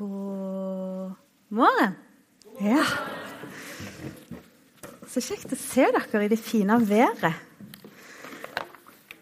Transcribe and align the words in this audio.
God 0.00 1.12
morgen. 1.52 1.96
Ja. 2.56 2.84
Så 5.04 5.20
kjekt 5.20 5.52
å 5.52 5.58
se 5.60 5.84
dere 5.92 6.22
i 6.24 6.30
det 6.32 6.38
fine 6.40 6.78
været. 6.88 7.34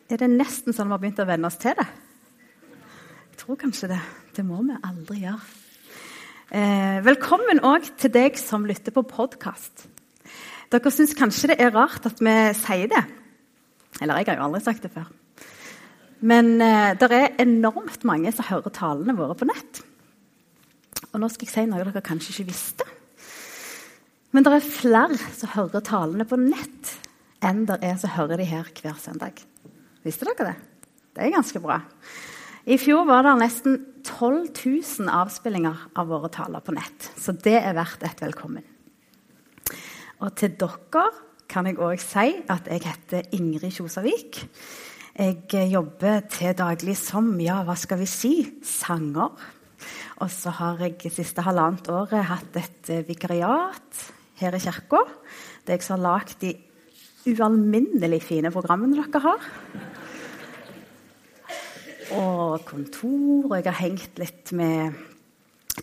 Er 0.07 0.21
det 0.21 0.29
nesten 0.31 0.77
sånn 0.77 0.87
vi 0.87 0.95
har 0.95 1.03
begynt 1.03 1.19
å 1.19 1.27
venne 1.27 1.51
oss 1.51 1.59
til 1.59 1.75
det? 1.81 1.87
Jeg 3.33 3.41
tror 3.43 3.59
kanskje 3.59 3.91
det. 3.91 3.99
Det 4.39 4.45
må 4.47 4.61
vi 4.69 4.77
aldri 4.79 5.25
gjøre. 5.25 5.51
Eh, 6.55 7.01
velkommen 7.09 7.65
òg 7.67 7.91
til 7.99 8.15
deg 8.15 8.39
som 8.39 8.71
lytter 8.71 8.95
på 8.95 9.03
podkast. 9.11 9.89
Dere 10.71 10.95
syns 10.95 11.19
kanskje 11.19 11.57
det 11.57 11.59
er 11.59 11.75
rart 11.75 12.07
at 12.07 12.23
vi 12.23 12.37
sier 12.61 12.95
det. 12.95 13.03
Eller 13.99 14.23
jeg 14.23 14.31
har 14.31 14.39
jo 14.39 14.47
aldri 14.47 14.63
sagt 14.63 14.87
det 14.87 14.95
før. 14.95 15.11
Men 16.23 16.55
eh, 16.63 16.95
det 16.95 17.11
er 17.11 17.37
enormt 17.43 18.07
mange 18.07 18.31
som 18.31 18.47
hører 18.47 18.79
talene 18.79 19.19
våre 19.19 19.35
på 19.43 19.51
nett. 19.51 19.88
Og 21.13 21.23
nå 21.23 21.29
skal 21.33 21.49
jeg 21.49 21.55
si 21.55 21.67
noe 21.69 21.85
dere 21.85 22.05
kanskje 22.05 22.35
ikke 22.35 22.51
visste. 22.51 22.87
Men 24.35 24.45
det 24.45 24.53
er 24.59 24.65
flere 24.67 25.19
som 25.33 25.55
hører 25.55 25.85
talene 25.85 26.27
på 26.29 26.37
nett, 26.41 26.97
enn 27.41 27.65
det 27.69 27.79
er 27.87 27.97
som 28.01 28.13
hører 28.13 28.41
de 28.41 28.49
her 28.49 28.69
hver 28.83 28.99
søndag. 29.01 29.41
Visste 30.05 30.29
dere 30.29 30.51
det? 30.51 30.57
Det 31.17 31.25
er 31.25 31.35
ganske 31.35 31.63
bra. 31.65 31.81
I 32.69 32.77
fjor 32.77 33.07
var 33.09 33.25
det 33.25 33.39
nesten 33.41 33.79
12 34.05 34.51
000 34.53 35.09
avspillinger 35.09 35.89
av 35.97 36.11
våre 36.11 36.29
taler 36.33 36.61
på 36.65 36.75
nett. 36.77 37.09
Så 37.17 37.33
det 37.33 37.57
er 37.63 37.77
verdt 37.79 38.05
et 38.05 38.21
velkommen. 38.21 38.67
Og 40.21 40.35
til 40.37 40.53
dere 40.61 41.07
kan 41.49 41.67
jeg 41.69 41.81
òg 41.81 42.03
si 42.03 42.35
at 42.53 42.69
jeg 42.69 42.85
heter 42.85 43.31
Ingrid 43.39 43.73
Kjosavik. 43.73 44.43
Jeg 45.19 45.71
jobber 45.73 46.21
til 46.31 46.53
daglig 46.59 46.99
som 47.01 47.33
ja, 47.41 47.63
hva 47.65 47.75
skal 47.79 48.03
vi 48.03 48.11
si 48.11 48.35
sanger. 48.63 49.33
Og 50.19 50.31
så 50.35 50.51
har 50.51 50.81
jeg 50.83 50.97
det 50.99 51.13
siste 51.15 51.45
halvannet 51.47 51.87
året 51.95 52.27
hatt 52.27 52.57
et 52.59 52.89
eh, 52.91 53.05
vikariat 53.07 54.01
her 54.41 54.55
i 54.57 54.63
kirka. 54.63 55.05
Det 55.63 55.77
er 55.77 55.79
jeg 55.79 55.93
har 55.93 56.01
lagd 56.03 56.41
de 56.41 56.55
ualminnelig 57.29 58.23
fine 58.27 58.51
programmene 58.51 58.99
dere 58.99 59.21
har. 59.23 59.45
Og 62.19 62.65
kontor. 62.67 63.47
Og 63.47 63.55
jeg 63.59 63.69
har 63.69 63.79
hengt 63.79 64.19
litt 64.19 64.53
med 64.59 64.97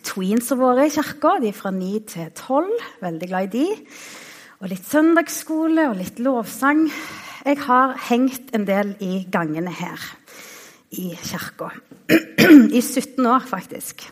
tweensene 0.04 0.60
våre 0.60 0.84
i 0.84 0.92
kirka. 0.92 1.38
De 1.40 1.48
er 1.48 1.56
fra 1.56 1.72
ni 1.72 1.94
til 2.04 2.28
tolv. 2.36 2.74
Veldig 3.00 3.30
glad 3.30 3.48
i 3.48 3.52
de. 3.54 3.66
Og 4.60 4.68
litt 4.72 4.84
søndagsskole 4.88 5.88
og 5.92 5.96
litt 6.00 6.20
lovsang. 6.20 6.90
Jeg 7.46 7.62
har 7.64 7.96
hengt 8.10 8.52
en 8.56 8.68
del 8.68 8.92
i 9.00 9.24
gangene 9.32 9.72
her 9.72 10.10
i 10.92 11.08
kirka. 11.24 11.70
I 12.76 12.82
17 12.84 13.24
år, 13.24 13.48
faktisk. 13.48 14.10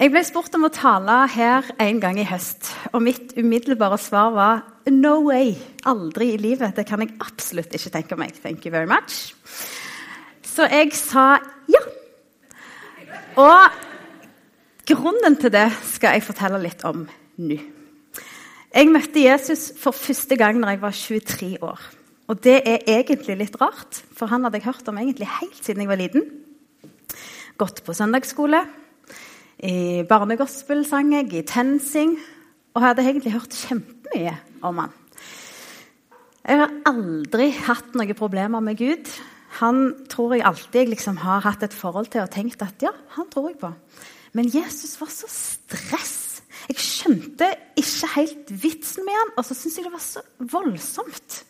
Jeg 0.00 0.14
ble 0.14 0.20
spurt 0.24 0.54
om 0.56 0.62
å 0.64 0.70
tale 0.72 1.14
her 1.28 1.66
en 1.84 1.98
gang 2.00 2.16
i 2.16 2.24
høst, 2.24 2.70
og 2.96 3.02
mitt 3.04 3.34
umiddelbare 3.36 3.98
svar 4.00 4.30
var 4.32 4.62
no 4.88 5.18
way. 5.26 5.50
Aldri 5.84 6.30
i 6.32 6.38
livet. 6.40 6.72
Det 6.72 6.86
kan 6.88 7.04
jeg 7.04 7.18
absolutt 7.20 7.76
ikke 7.76 7.92
tenke 7.92 8.16
meg. 8.16 8.32
Thank 8.40 8.64
you 8.64 8.72
very 8.72 8.88
much. 8.88 9.34
Så 10.40 10.64
jeg 10.72 10.94
sa 10.96 11.26
ja. 11.68 11.84
Og 13.44 13.76
grunnen 14.88 15.36
til 15.36 15.52
det 15.52 15.68
skal 15.92 16.16
jeg 16.16 16.24
fortelle 16.30 16.64
litt 16.64 16.80
om 16.88 17.04
nå. 17.04 17.60
Jeg 18.72 18.88
møtte 18.88 19.28
Jesus 19.28 19.68
for 19.76 19.92
første 19.92 20.40
gang 20.40 20.64
da 20.64 20.72
jeg 20.72 20.80
var 20.80 20.96
23 20.96 21.54
år. 21.60 21.88
Og 22.32 22.40
det 22.40 22.62
er 22.64 22.88
egentlig 22.88 23.36
litt 23.36 23.60
rart, 23.60 24.00
for 24.16 24.32
han 24.32 24.48
hadde 24.48 24.62
jeg 24.62 24.70
hørt 24.70 24.88
om 24.88 25.04
egentlig 25.04 25.28
helt 25.42 25.60
siden 25.60 25.84
jeg 25.84 25.92
var 25.92 26.00
liten. 26.00 26.30
Gått 27.60 27.84
på 27.84 27.92
søndagsskole, 27.92 28.64
i 29.62 30.02
barnegospelsang, 30.08 31.12
i 31.32 31.42
TenSing, 31.46 32.16
og 32.74 32.84
hadde 32.84 33.04
egentlig 33.04 33.34
hørt 33.34 33.56
kjempemye 33.56 34.36
om 34.62 34.80
han. 34.84 34.94
Jeg 36.46 36.62
har 36.62 36.72
aldri 36.88 37.50
hatt 37.66 37.94
noen 37.98 38.16
problemer 38.16 38.62
med 38.64 38.78
Gud. 38.80 39.10
Han 39.60 39.82
tror 40.08 40.34
jeg 40.36 40.46
alltid 40.48 40.88
liksom 40.94 41.20
har 41.20 41.44
hatt 41.44 41.62
et 41.66 41.76
forhold 41.76 42.08
til 42.12 42.24
og 42.24 42.32
tenkt 42.32 42.62
at 42.64 42.80
ja, 42.82 42.94
han 43.16 43.28
tror 43.30 43.50
jeg 43.50 43.60
på. 43.60 43.72
Men 44.32 44.48
Jesus 44.48 44.94
var 45.00 45.10
så 45.12 45.28
stress 45.28 46.30
jeg 46.70 46.78
skjønte 46.78 47.46
ikke 47.80 48.08
helt 48.14 48.50
vitsen 48.62 49.06
med 49.06 49.16
han, 49.16 49.32
og 49.38 49.46
så 49.46 49.56
syntes 49.56 49.78
jeg 49.80 49.86
det 49.88 49.94
var 49.94 50.04
så 50.04 50.22
voldsomt 50.52 51.40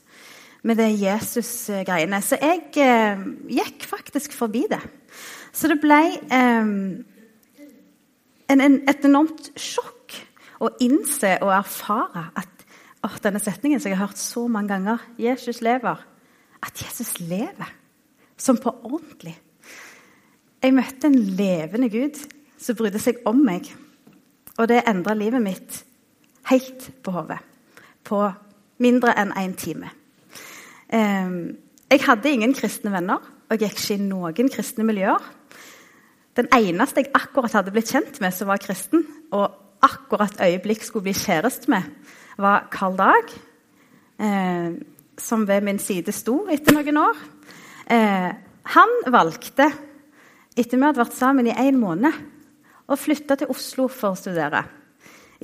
med 0.65 0.78
det 0.81 0.88
Jesus-greiene. 1.00 2.21
Så 2.25 2.38
jeg 2.41 2.62
eh, 2.81 3.25
gikk 3.53 3.84
faktisk 3.88 4.37
forbi 4.37 4.65
det. 4.71 4.81
Så 5.53 5.69
det 5.69 5.81
ble 5.82 6.00
eh, 6.32 6.71
en, 8.50 8.61
en, 8.61 8.81
et 8.91 9.05
enormt 9.06 9.53
sjokk 9.59 10.16
å 10.61 10.72
innse 10.83 11.37
og 11.44 11.53
erfare 11.55 12.27
at 12.38 12.65
å, 13.06 13.11
denne 13.25 13.41
setningen 13.41 13.81
som 13.81 13.93
jeg 13.93 13.99
har 13.99 14.11
hørt 14.11 14.21
så 14.21 14.44
mange 14.50 14.75
ganger, 14.75 15.05
Jesus 15.21 15.62
lever, 15.65 16.03
at 16.60 16.83
Jesus 16.83 17.15
lever. 17.22 17.77
Som 18.41 18.56
på 18.56 18.72
ordentlig. 18.72 19.34
Jeg 20.60 20.72
møtte 20.72 21.09
en 21.10 21.19
levende 21.37 21.91
Gud 21.93 22.16
som 22.60 22.77
brydde 22.77 23.00
seg 23.00 23.21
om 23.28 23.43
meg. 23.44 23.69
Og 24.56 24.69
det 24.69 24.83
endra 24.89 25.12
livet 25.16 25.44
mitt 25.44 25.81
helt 26.49 26.87
på 27.05 27.12
hodet. 27.12 27.39
På 28.05 28.22
mindre 28.81 29.12
enn 29.21 29.34
én 29.37 29.50
en 29.50 29.56
time. 29.60 29.91
Ehm, 30.89 31.59
jeg 31.91 32.05
hadde 32.06 32.33
ingen 32.33 32.55
kristne 32.56 32.93
venner, 32.93 33.21
og 33.21 33.56
jeg 33.56 33.69
gikk 33.69 33.83
ikke 33.83 33.97
i 33.97 34.09
noen 34.09 34.53
kristne 34.53 34.87
miljøer. 34.89 35.21
Den 36.41 36.49
eneste 36.56 37.03
jeg 37.03 37.12
akkurat 37.12 37.53
hadde 37.59 37.73
blitt 37.75 37.91
kjent 37.93 38.17
med 38.23 38.33
som 38.33 38.49
var 38.49 38.61
kristen, 38.62 39.03
og 39.37 39.53
akkurat 39.84 40.41
øyeblikk 40.41 40.87
skulle 40.87 41.11
bli 41.11 41.12
kjæreste 41.17 41.69
med, 41.69 41.84
var 42.41 42.71
Karl 42.73 42.97
Dag, 42.97 43.34
eh, 44.25 44.71
som 45.21 45.45
ved 45.49 45.67
min 45.67 45.81
side 45.83 46.15
sto 46.17 46.47
etter 46.49 46.78
noen 46.78 47.01
år. 47.03 47.21
Eh, 47.93 48.31
han 48.73 48.97
valgte, 49.12 49.69
etter 50.56 50.78
vi 50.78 50.87
hadde 50.87 51.03
vært 51.03 51.19
sammen 51.19 51.51
i 51.51 51.59
én 51.61 51.77
måned, 51.77 52.17
å 52.89 52.97
flytte 52.97 53.37
til 53.37 53.53
Oslo 53.53 53.91
for 53.93 54.15
å 54.15 54.19
studere 54.19 54.65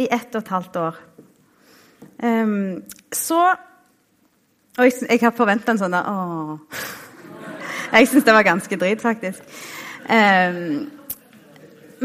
i 0.01 0.09
ett 0.09 0.33
og 0.33 0.41
et 0.41 0.53
halvt 0.57 0.81
år. 0.81 1.01
Um, 2.23 2.83
så 3.13 3.41
Og 4.77 4.85
jeg, 4.85 4.93
jeg 5.09 5.21
har 5.23 5.33
forventa 5.33 5.73
en 5.73 5.79
sånn 5.81 5.95
der 5.95 6.05
Å. 6.05 6.57
Jeg 7.95 8.09
syns 8.11 8.27
det 8.27 8.35
var 8.37 8.45
ganske 8.45 8.77
drit, 8.77 9.01
faktisk. 9.01 9.41
Um, 10.07 10.87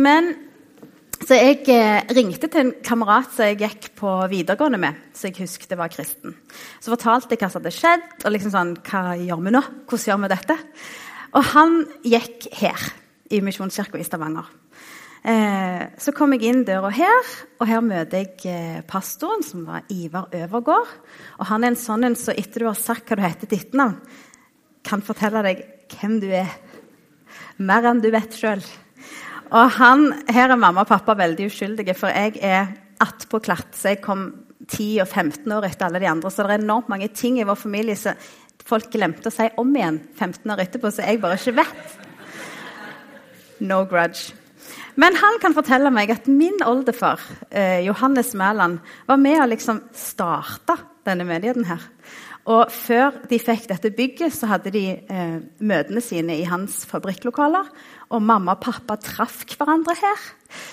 men 0.02 0.32
så 1.22 1.38
jeg 1.38 1.68
eh, 1.70 2.08
ringte 2.18 2.50
til 2.50 2.64
en 2.64 2.72
kamerat 2.82 3.30
som 3.36 3.46
jeg 3.46 3.60
gikk 3.62 3.92
på 4.00 4.10
videregående 4.32 4.80
med, 4.82 4.98
så 5.14 5.30
jeg 5.30 5.44
husket 5.44 5.76
var 5.78 5.92
kristen. 5.94 6.34
Så 6.82 6.90
fortalte 6.90 7.36
jeg 7.36 7.44
hva 7.44 7.50
som 7.52 7.62
hadde 7.62 7.74
skjedd, 7.76 8.08
og 8.26 8.34
liksom 8.34 8.54
sånn, 8.56 8.72
hva 8.88 9.04
gjør 9.20 9.44
vi 9.46 9.54
nå? 9.54 9.62
Hvordan 9.86 10.08
gjør 10.10 10.24
vi 10.24 10.32
dette? 10.32 10.58
Og 11.38 11.46
han 11.54 11.78
gikk 12.04 12.50
her, 12.58 12.88
i 13.32 13.40
Misjonskirka 13.46 14.02
i 14.02 14.08
Stavanger. 14.08 14.50
Eh, 15.22 15.84
så 16.02 16.12
kom 16.18 16.34
jeg 16.34 16.50
inn 16.50 16.64
døra 16.66 16.90
her, 16.98 17.30
og 17.62 17.70
her 17.70 17.86
møter 17.86 18.24
jeg 18.26 18.50
eh, 18.50 18.82
pastoren, 18.90 19.46
som 19.46 19.68
var 19.70 19.86
Ivar 19.94 20.34
Øvergård. 20.34 20.98
Og 21.38 21.48
han 21.52 21.64
er 21.64 21.76
en 21.76 21.80
sånn 21.80 22.10
en 22.10 22.18
så 22.18 22.34
etter 22.34 22.66
du 22.66 22.72
har 22.72 22.80
sagt 22.80 23.08
hva 23.08 23.20
du 23.20 23.24
heter 23.28 23.46
til 23.46 23.62
etternavn, 23.62 24.02
kan 24.82 25.06
fortelle 25.06 25.46
deg 25.46 25.62
hvem 25.94 26.18
du 26.24 26.32
er. 26.34 26.50
Mer 27.62 27.88
enn 27.90 28.02
du 28.04 28.10
vet 28.14 28.36
sjøl. 28.38 28.64
Og 29.52 29.74
han, 29.78 30.08
her 30.32 30.54
er 30.54 30.60
mamma 30.60 30.86
og 30.86 30.92
pappa 30.92 31.16
veldig 31.20 31.50
uskyldige, 31.52 31.96
for 31.98 32.14
jeg 32.14 32.40
er 32.40 32.72
attpåklatt. 33.04 33.74
Så 33.76 33.94
jeg 33.94 34.04
kom 34.04 34.30
10 34.68 35.02
og 35.04 35.10
15 35.10 35.52
år 35.58 35.68
etter 35.68 35.88
alle 35.88 36.02
de 36.04 36.10
andre. 36.12 36.32
Så 36.32 36.46
det 36.46 36.56
er 36.56 36.64
enormt 36.64 36.92
mange 36.92 37.10
ting 37.14 37.40
i 37.42 37.48
vår 37.48 37.60
familie 37.60 37.98
som 38.00 38.20
folk 38.68 38.92
glemte 38.94 39.28
å 39.28 39.34
si 39.34 39.50
om 39.60 39.74
igjen 39.76 40.00
15 40.20 40.54
år 40.54 40.62
etterpå, 40.64 40.92
så 40.94 41.04
jeg 41.08 41.20
bare 41.22 41.40
ikke 41.40 41.58
vet. 41.60 41.98
No 43.68 43.84
grudge. 43.90 44.38
Men 45.00 45.16
han 45.16 45.38
kan 45.42 45.56
fortelle 45.56 45.92
meg 45.94 46.12
at 46.14 46.28
min 46.28 46.60
oldefar, 46.66 47.22
eh, 47.50 47.80
Johannes 47.86 48.34
Mæland, 48.36 48.80
var 49.08 49.18
med 49.18 49.40
å 49.40 49.50
liksom 49.50 49.82
starte 49.96 50.78
denne 51.08 51.26
menigheten 51.26 51.66
her. 51.66 51.82
Og 52.50 52.72
før 52.74 53.20
de 53.30 53.38
fikk 53.38 53.68
dette 53.70 53.92
bygget, 53.94 54.34
så 54.34 54.50
hadde 54.50 54.74
de 54.74 54.84
eh, 54.98 55.38
møtene 55.62 56.02
sine 56.02 56.40
i 56.42 56.48
hans 56.50 56.80
fabrikklokaler. 56.90 57.68
Og 58.12 58.24
mamma 58.26 58.56
og 58.56 58.64
pappa 58.64 58.98
traff 59.00 59.44
hverandre 59.52 59.94
her. 60.00 60.28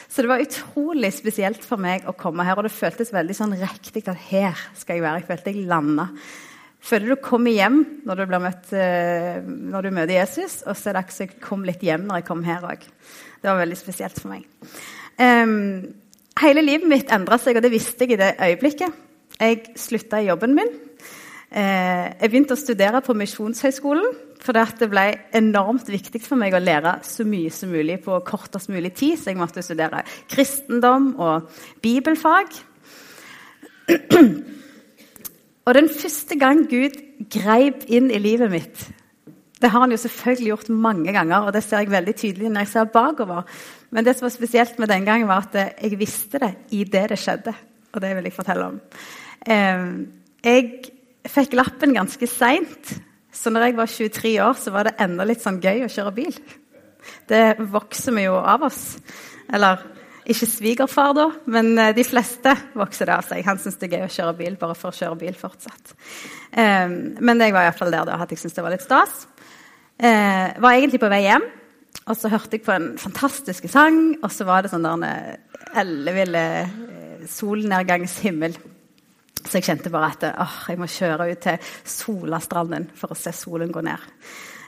Så 0.08 0.24
det 0.24 0.30
var 0.30 0.42
utrolig 0.42 1.12
spesielt 1.14 1.64
for 1.66 1.80
meg 1.80 2.08
å 2.08 2.16
komme 2.16 2.46
her. 2.48 2.56
Og 2.56 2.66
det 2.66 2.74
føltes 2.74 3.12
veldig 3.12 3.36
sånn 3.36 3.56
riktig 3.60 4.06
at 4.08 4.28
her 4.30 4.68
skal 4.78 4.96
jeg 4.96 5.04
være. 5.04 5.20
Jeg 5.20 5.28
følte 5.28 5.52
jeg 5.52 5.68
landa. 5.68 6.08
Føler 6.88 7.12
du 7.12 7.20
kommer 7.20 7.52
hjem 7.52 7.80
når 8.06 8.20
du, 8.22 8.36
møtt, 8.40 8.72
eh, 8.72 9.38
når 9.44 9.84
du 9.88 9.90
møter 9.92 10.14
Jesus, 10.14 10.60
og 10.64 10.76
så 10.78 10.88
er 10.88 10.96
det 10.96 11.02
akkurat 11.02 11.16
som 11.18 11.26
jeg 11.26 11.40
kom 11.44 11.66
litt 11.66 11.82
hjem 11.84 12.06
når 12.08 12.22
jeg 12.22 12.28
kom 12.30 12.44
her 12.46 12.64
òg. 12.64 12.86
Det 13.42 13.50
var 13.50 13.60
veldig 13.60 13.78
spesielt 13.78 14.18
for 14.18 14.32
meg. 14.32 14.46
Um, 15.18 15.90
hele 16.40 16.62
livet 16.64 16.88
mitt 16.88 17.12
endra 17.12 17.36
seg, 17.42 17.58
og 17.58 17.66
det 17.66 17.74
visste 17.74 18.06
jeg 18.06 18.16
i 18.16 18.20
det 18.22 18.36
øyeblikket. 18.38 19.04
Jeg 19.38 19.74
slutta 19.78 20.22
i 20.22 20.30
jobben 20.30 20.54
min. 20.56 20.70
Uh, 21.48 22.12
jeg 22.20 22.28
begynte 22.28 22.52
å 22.52 22.60
studere 22.60 23.00
på 23.00 23.14
Misjonshøgskolen 23.16 24.10
For 24.44 24.52
det 24.52 24.90
ble 24.92 25.04
enormt 25.32 25.86
viktig 25.88 26.20
for 26.20 26.36
meg 26.36 26.52
å 26.52 26.60
lære 26.60 26.98
så 27.08 27.24
mye 27.24 27.48
som 27.48 27.72
mulig 27.72 28.02
på 28.04 28.18
kortest 28.28 28.68
mulig 28.68 28.92
tid. 28.98 29.16
Så 29.16 29.32
jeg 29.32 29.38
måtte 29.40 29.64
studere 29.64 30.02
kristendom 30.28 31.14
og 31.16 31.48
bibelfag. 31.82 32.52
Og 35.68 35.74
den 35.76 35.88
første 35.92 36.36
gang 36.40 36.62
Gud 36.68 36.96
greip 37.32 37.82
inn 37.92 38.08
i 38.12 38.20
livet 38.20 38.48
mitt 38.52 38.84
Det 39.60 39.68
har 39.68 39.82
han 39.82 39.92
jo 39.92 39.98
selvfølgelig 40.00 40.48
gjort 40.52 40.68
mange 40.70 41.12
ganger, 41.12 41.48
og 41.48 41.52
det 41.52 41.64
ser 41.66 41.82
jeg 41.82 41.90
veldig 41.90 42.14
tydelig 42.14 42.50
når 42.52 42.62
jeg 42.62 42.70
ser 42.72 42.92
bakover. 42.92 43.42
Men 43.90 44.04
det 44.06 44.14
som 44.16 44.28
var 44.28 44.32
spesielt 44.36 44.78
med 44.78 44.88
den 44.88 45.04
gangen, 45.04 45.28
var 45.28 45.48
at 45.48 45.82
jeg 45.82 45.98
visste 45.98 46.38
det 46.38 46.52
i 46.70 46.84
det 46.84 47.08
det 47.10 47.18
skjedde. 47.18 47.56
Og 47.92 48.00
det 48.04 48.12
vil 48.16 48.28
jeg 48.28 48.36
fortelle 48.36 48.68
om. 48.68 48.78
Jeg 50.44 50.62
fikk 51.28 51.56
lappen 51.58 51.94
ganske 51.96 52.28
seint, 52.30 52.94
så 53.32 53.52
når 53.52 53.68
jeg 53.68 53.76
var 53.78 53.92
23 53.92 54.32
år, 54.42 54.56
så 54.58 54.72
var 54.74 54.88
det 54.88 54.96
enda 55.04 55.26
litt 55.28 55.44
sånn 55.44 55.60
gøy 55.62 55.84
å 55.84 55.92
kjøre 55.92 56.14
bil. 56.16 56.34
Det 57.28 57.44
vokser 57.70 58.16
vi 58.16 58.26
jo 58.26 58.38
av 58.40 58.64
oss. 58.66 58.82
Eller 59.54 59.84
ikke 60.28 60.48
svigerfar, 60.48 61.14
da, 61.16 61.26
men 61.48 61.70
eh, 61.80 61.94
de 61.96 62.04
fleste 62.04 62.52
vokser 62.76 63.08
det 63.08 63.14
av 63.16 63.28
seg. 63.28 63.44
Han 63.46 63.60
syns 63.60 63.78
det 63.80 63.88
er 63.88 63.94
gøy 63.96 64.06
å 64.08 64.14
kjøre 64.16 64.34
bil 64.42 64.58
bare 64.60 64.76
for 64.76 64.92
å 64.92 64.98
kjøre 64.98 65.20
bil 65.22 65.36
fortsatt. 65.38 65.94
Um, 66.52 66.98
men 67.24 67.40
jeg 67.40 67.54
var 67.56 67.68
iallfall 67.68 67.94
der 67.94 68.10
da, 68.10 68.18
at 68.20 68.34
jeg 68.34 68.42
syntes 68.42 68.58
det 68.58 68.66
var 68.66 68.74
litt 68.74 68.84
stas. 68.84 69.22
Uh, 69.96 70.52
var 70.60 70.74
egentlig 70.74 71.00
på 71.00 71.10
vei 71.12 71.22
hjem, 71.24 71.46
og 72.04 72.16
så 72.16 72.32
hørte 72.32 72.58
jeg 72.58 72.66
på 72.66 72.74
en 72.74 72.90
fantastisk 73.00 73.70
sang. 73.72 74.18
Og 74.20 74.28
så 74.34 74.44
var 74.48 74.64
det 74.64 74.72
sånn 74.72 74.84
der 74.84 74.98
en 74.98 75.80
elleville 75.80 76.44
solnedgangshimmel. 77.28 78.56
Så 79.48 79.58
jeg 79.58 79.64
kjente 79.70 79.92
bare 79.92 80.10
at 80.12 80.28
åh, 80.28 80.58
jeg 80.68 80.80
må 80.80 80.88
kjøre 80.92 81.30
ut 81.30 81.40
til 81.40 81.70
Solastranden 81.88 82.90
for 82.98 83.14
å 83.14 83.18
se 83.18 83.32
solen 83.32 83.72
gå 83.72 83.80
ned. 83.86 84.02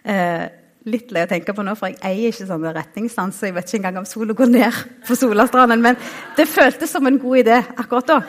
Eh, 0.09 0.47
litt 0.89 1.13
lei 1.13 1.27
å 1.27 1.29
tenke 1.29 1.53
på 1.53 1.65
nå, 1.67 1.75
for 1.77 1.93
jeg 1.93 2.01
eier 2.09 2.33
ikke 2.33 2.49
sånne 2.49 2.73
retningssans. 2.77 3.37
Så 3.37 3.51
jeg 3.51 3.57
vet 3.59 3.69
ikke 3.69 3.83
engang 3.83 4.01
om 4.01 4.09
sola 4.09 4.37
går 4.37 4.49
ned 4.55 4.81
på 5.09 5.19
Solastranden. 5.19 5.85
Men 5.85 6.01
det 6.39 6.49
føltes 6.49 6.95
som 6.95 7.07
en 7.07 7.21
god 7.21 7.43
idé 7.43 7.61
akkurat 7.77 8.15
da. 8.15 8.23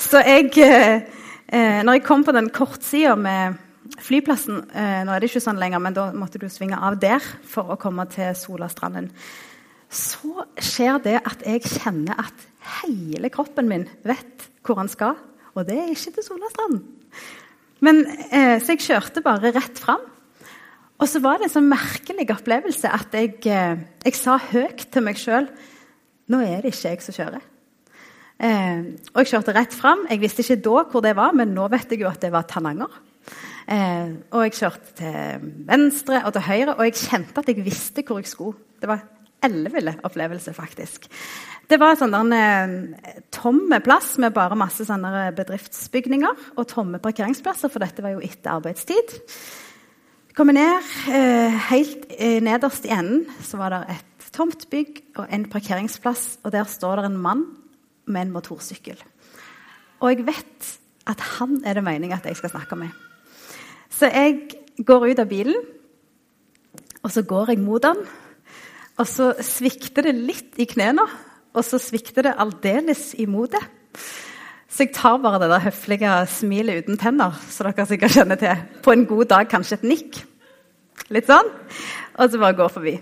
Så 0.00 0.22
jeg 0.26 0.52
eh 0.60 1.82
Når 1.82 1.92
jeg 1.92 2.04
kom 2.04 2.22
på 2.24 2.32
den 2.32 2.48
kortsida 2.50 3.16
med 3.16 3.56
flyplassen 3.98 4.70
eh, 4.70 5.02
Nå 5.02 5.12
er 5.12 5.20
det 5.20 5.30
ikke 5.30 5.42
sånn 5.42 5.58
lenger, 5.58 5.80
men 5.82 5.96
da 5.96 6.12
måtte 6.14 6.38
du 6.38 6.48
svinge 6.48 6.78
av 6.78 6.98
der 7.00 7.18
for 7.42 7.72
å 7.72 7.76
komme 7.80 8.06
til 8.06 8.34
Solastranden. 8.38 9.10
Så 9.90 10.46
skjer 10.54 11.00
det 11.02 11.16
at 11.18 11.42
jeg 11.42 11.64
kjenner 11.66 12.14
at 12.22 12.46
hele 12.84 13.32
kroppen 13.34 13.66
min 13.68 13.88
vet 14.06 14.46
hvor 14.62 14.78
han 14.78 14.88
skal. 14.88 15.16
Og 15.60 15.68
det 15.68 15.76
er 15.76 15.92
ikke 15.92 16.14
til 16.16 16.24
Solastranden. 16.24 16.80
Men, 17.84 18.02
eh, 18.32 18.56
så 18.60 18.74
jeg 18.74 18.84
kjørte 18.84 19.22
bare 19.24 19.52
rett 19.52 19.78
fram. 19.80 20.02
Og 21.00 21.08
så 21.08 21.20
var 21.24 21.38
det 21.40 21.48
en 21.48 21.54
sånn 21.56 21.70
merkelig 21.70 22.28
opplevelse 22.32 22.88
at 22.92 23.14
jeg, 23.16 23.40
eh, 23.48 23.76
jeg 24.04 24.16
sa 24.16 24.36
høyt 24.36 24.90
til 24.92 25.04
meg 25.04 25.20
sjøl 25.20 25.48
Nå 26.30 26.38
er 26.46 26.60
det 26.62 26.70
ikke 26.70 26.90
jeg 26.92 27.02
som 27.02 27.14
kjører. 27.16 27.42
Eh, 28.38 28.82
og 29.10 29.18
jeg 29.18 29.30
kjørte 29.32 29.54
rett 29.56 29.72
fram. 29.74 30.04
Jeg 30.06 30.20
visste 30.22 30.44
ikke 30.44 30.62
da 30.62 30.84
hvor 30.86 31.02
det 31.02 31.16
var, 31.18 31.32
men 31.34 31.50
nå 31.56 31.64
vet 31.72 31.90
jeg 31.90 32.04
jo 32.04 32.06
at 32.06 32.20
det 32.22 32.30
var 32.30 32.46
Tananger. 32.46 32.92
Eh, 33.66 34.12
og 34.30 34.44
jeg 34.46 34.54
kjørte 34.60 34.94
til 35.00 35.48
venstre 35.66 36.22
og 36.22 36.32
til 36.36 36.46
høyre, 36.46 36.76
og 36.76 36.86
jeg 36.86 37.00
kjente 37.00 37.42
at 37.42 37.50
jeg 37.50 37.64
visste 37.66 38.04
hvor 38.06 38.22
jeg 38.22 38.30
skulle. 38.30 38.62
Det 38.78 38.86
var 38.86 39.02
en 39.02 39.50
elleville 39.50 39.96
opplevelse, 40.06 40.54
faktisk. 40.54 41.10
Det 41.70 41.78
var 41.78 41.94
en 41.94 42.00
sånn 42.00 42.32
eh, 42.34 42.72
tomme 43.30 43.78
plass 43.84 44.16
med 44.18 44.34
bare 44.34 44.56
masse 44.58 44.82
sånne 44.88 45.28
bedriftsbygninger 45.36 46.56
og 46.58 46.66
tomme 46.66 46.98
parkeringsplasser, 46.98 47.70
for 47.70 47.84
dette 47.84 48.02
var 48.02 48.16
jo 48.16 48.24
etter 48.26 48.56
arbeidstid. 48.56 49.12
Kommer 50.34 50.56
ned, 50.56 50.88
eh, 51.14 51.54
Helt 51.68 52.10
eh, 52.16 52.40
nederst 52.42 52.88
i 52.88 52.90
enden 52.96 53.22
så 53.46 53.60
var 53.62 53.76
det 53.76 53.94
et 53.94 54.26
tomt 54.34 54.66
bygg 54.72 54.98
og 55.14 55.30
en 55.30 55.46
parkeringsplass. 55.52 56.40
og 56.42 56.50
Der 56.50 56.66
står 56.66 56.96
det 56.96 57.06
en 57.12 57.22
mann 57.22 57.46
med 58.06 58.26
en 58.26 58.34
motorsykkel. 58.34 58.98
Og 60.00 60.10
jeg 60.10 60.26
vet 60.26 60.74
at 61.06 61.22
han 61.38 61.62
er 61.62 61.78
det 61.78 61.86
meningen 61.86 62.18
at 62.18 62.26
jeg 62.26 62.36
skal 62.36 62.50
snakke 62.50 62.82
med. 62.82 62.90
Så 63.90 64.10
jeg 64.10 64.56
går 64.82 65.12
ut 65.12 65.22
av 65.22 65.30
bilen, 65.30 65.54
og 67.04 67.10
så 67.14 67.22
går 67.22 67.54
jeg 67.54 67.62
mot 67.62 67.84
han. 67.84 68.02
Og 68.98 69.06
så 69.06 69.34
svikter 69.38 70.02
det 70.02 70.18
litt 70.18 70.58
i 70.58 70.66
knærne, 70.66 71.06
og 71.54 71.66
så 71.66 71.80
svikter 71.82 72.28
det 72.28 72.38
aldeles 72.38 73.10
i 73.18 73.26
motet. 73.26 73.64
Så 74.70 74.84
jeg 74.86 74.94
tar 74.94 75.18
bare 75.18 75.40
det 75.42 75.48
der 75.50 75.64
høflige 75.64 76.10
smilet 76.30 76.84
uten 76.84 76.98
tenner, 77.00 77.34
så 77.50 77.66
dere 77.66 77.86
sikkert 77.90 78.14
kjenner 78.14 78.38
til. 78.38 78.66
På 78.84 78.94
en 78.94 79.06
god 79.08 79.30
dag 79.32 79.48
kanskje 79.50 79.80
et 79.80 79.88
nikk. 79.90 80.20
Litt 81.10 81.26
sånn. 81.26 81.48
Og 82.20 82.30
så 82.30 82.38
bare 82.38 82.58
går 82.58 82.70
forbi. 82.70 82.92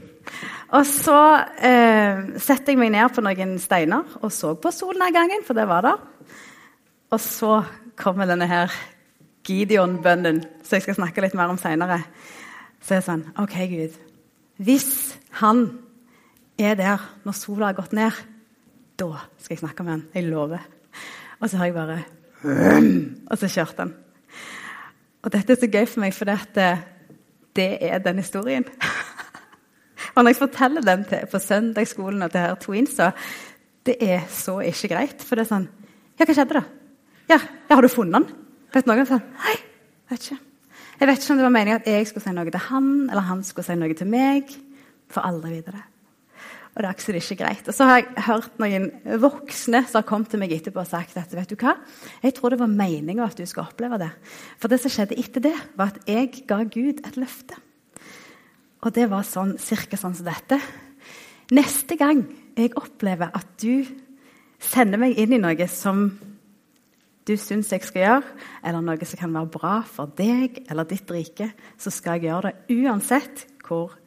Og 0.76 0.84
så 0.88 1.18
eh, 1.64 2.22
setter 2.40 2.72
jeg 2.72 2.80
meg 2.80 2.92
ned 2.92 3.12
på 3.12 3.24
noen 3.24 3.56
steiner 3.60 4.16
og 4.20 4.32
så 4.32 4.54
på 4.60 4.72
solnedgangen, 4.72 5.44
for 5.44 5.56
det 5.56 5.68
var 5.68 5.84
der. 5.84 6.00
Og 7.12 7.20
så 7.24 7.60
kommer 8.00 8.28
denne 8.28 8.48
her 8.48 8.72
Gideon-bønnen, 9.48 10.42
som 10.64 10.76
jeg 10.76 10.84
skal 10.84 10.98
snakke 10.98 11.24
litt 11.24 11.36
mer 11.36 11.52
om 11.52 11.60
seinere. 11.60 12.02
Så 12.84 12.96
er 12.96 13.00
det 13.00 13.08
sånn 13.08 13.24
OK, 13.40 13.56
Gud. 13.72 13.96
Hvis 14.60 14.90
han 15.40 15.66
er 16.60 16.76
der 16.80 17.04
når 17.24 17.36
sola 17.36 17.70
har 17.70 17.78
gått 17.78 17.96
ned, 17.96 18.12
da 18.98 19.22
skal 19.38 19.54
jeg 19.54 19.62
snakke 19.62 19.84
med 19.86 19.92
han. 19.92 20.04
Jeg 20.14 20.28
lover. 20.28 20.62
Og 21.40 21.50
så 21.50 21.56
har 21.56 21.68
jeg 21.68 21.74
bare 21.74 22.02
Og 23.30 23.38
så 23.38 23.48
kjørte 23.50 23.84
han. 23.84 23.94
Og 25.22 25.32
dette 25.34 25.52
er 25.52 25.60
så 25.60 25.68
gøy 25.70 25.86
for 25.90 26.02
meg, 26.02 26.14
for 26.14 26.30
det, 26.30 26.68
det 27.56 27.70
er 27.82 27.98
den 27.98 28.22
historien. 28.22 28.64
og 30.14 30.22
når 30.22 30.30
jeg 30.30 30.40
forteller 30.40 30.84
den 30.86 31.04
til, 31.04 31.26
på 31.30 31.38
søndagsskolen 31.42 32.22
og 32.22 32.30
til 32.30 32.40
her 32.40 32.54
tweensa, 32.62 33.10
det 33.86 33.96
er 34.00 34.26
så 34.30 34.60
ikke 34.60 34.92
greit. 34.94 35.22
For 35.22 35.34
det 35.34 35.46
er 35.46 35.52
sånn 35.54 35.68
Ja, 36.18 36.26
hva 36.26 36.34
skjedde, 36.34 36.58
da? 36.58 36.64
Ja, 37.30 37.38
ja 37.68 37.76
har 37.76 37.82
du 37.84 37.90
funnet 37.92 38.18
han? 38.18 38.30
Vet 38.74 38.88
noen 38.88 39.06
sånn 39.06 39.22
Nei, 39.22 39.58
vet 40.10 40.24
ikke. 40.24 40.40
Jeg 40.98 41.08
vet 41.08 41.20
ikke 41.22 41.34
om 41.34 41.38
det 41.38 41.46
var 41.46 41.54
meningen 41.54 41.78
at 41.78 41.86
jeg 41.86 42.08
skulle 42.10 42.24
si 42.24 42.32
noe 42.34 42.50
til 42.50 42.64
han, 42.70 42.88
eller 43.06 43.26
han 43.28 43.44
skulle 43.46 43.66
si 43.68 43.76
noe 43.78 43.94
til 43.94 44.10
meg. 44.10 44.50
For 45.08 45.26
aldri 45.26 45.58
videre. 45.58 45.84
Og 46.78 46.84
det 46.84 46.86
er 46.86 46.94
absolutt 46.94 47.26
ikke 47.26 47.42
greit. 47.42 47.66
Og 47.66 47.74
så 47.74 47.86
har 47.88 47.96
jeg 47.98 48.22
hørt 48.28 48.60
noen 48.62 48.84
voksne 49.18 49.80
som 49.82 49.98
har 49.98 50.04
kommet 50.06 50.30
til 50.30 50.38
meg 50.38 50.52
etterpå 50.54 50.78
og 50.78 50.86
sagt 50.86 51.16
at 51.18 51.32
vet 51.34 51.50
du 51.50 51.56
hva, 51.58 51.72
jeg 52.22 52.36
tror 52.36 52.54
det 52.54 52.60
var 52.60 52.70
meninga 52.70 53.24
at 53.26 53.34
du 53.34 53.42
skulle 53.50 53.66
oppleve 53.66 53.98
det. 53.98 54.12
For 54.62 54.70
det 54.70 54.78
som 54.84 54.94
skjedde 54.94 55.18
etter 55.18 55.42
det, 55.48 55.56
var 55.74 55.90
at 55.90 56.06
jeg 56.06 56.44
ga 56.46 56.60
Gud 56.62 57.02
et 57.02 57.18
løfte. 57.18 57.58
Og 58.86 58.94
det 58.94 59.08
var 59.10 59.26
sånn, 59.26 59.56
cirka 59.58 59.98
sånn 59.98 60.14
som 60.14 60.30
dette. 60.30 60.60
Neste 61.58 61.98
gang 61.98 62.22
jeg 62.54 62.76
opplever 62.78 63.34
at 63.34 63.50
du 63.58 63.82
sender 64.62 65.02
meg 65.02 65.18
inn 65.18 65.34
i 65.34 65.42
noe 65.42 65.66
som 65.72 66.06
du 67.26 67.34
syns 67.36 67.74
jeg 67.74 67.82
skal 67.90 68.04
gjøre, 68.04 68.36
eller 68.70 68.86
noe 68.86 69.08
som 69.10 69.18
kan 69.18 69.34
være 69.34 69.50
bra 69.58 69.78
for 69.82 70.14
deg 70.14 70.62
eller 70.70 70.86
ditt 70.86 71.10
rike, 71.10 71.50
så 71.74 71.90
skal 71.90 72.20
jeg 72.20 72.30
gjøre 72.30 72.52
det 72.52 72.78
uansett 72.78 73.48
hvor 73.66 73.98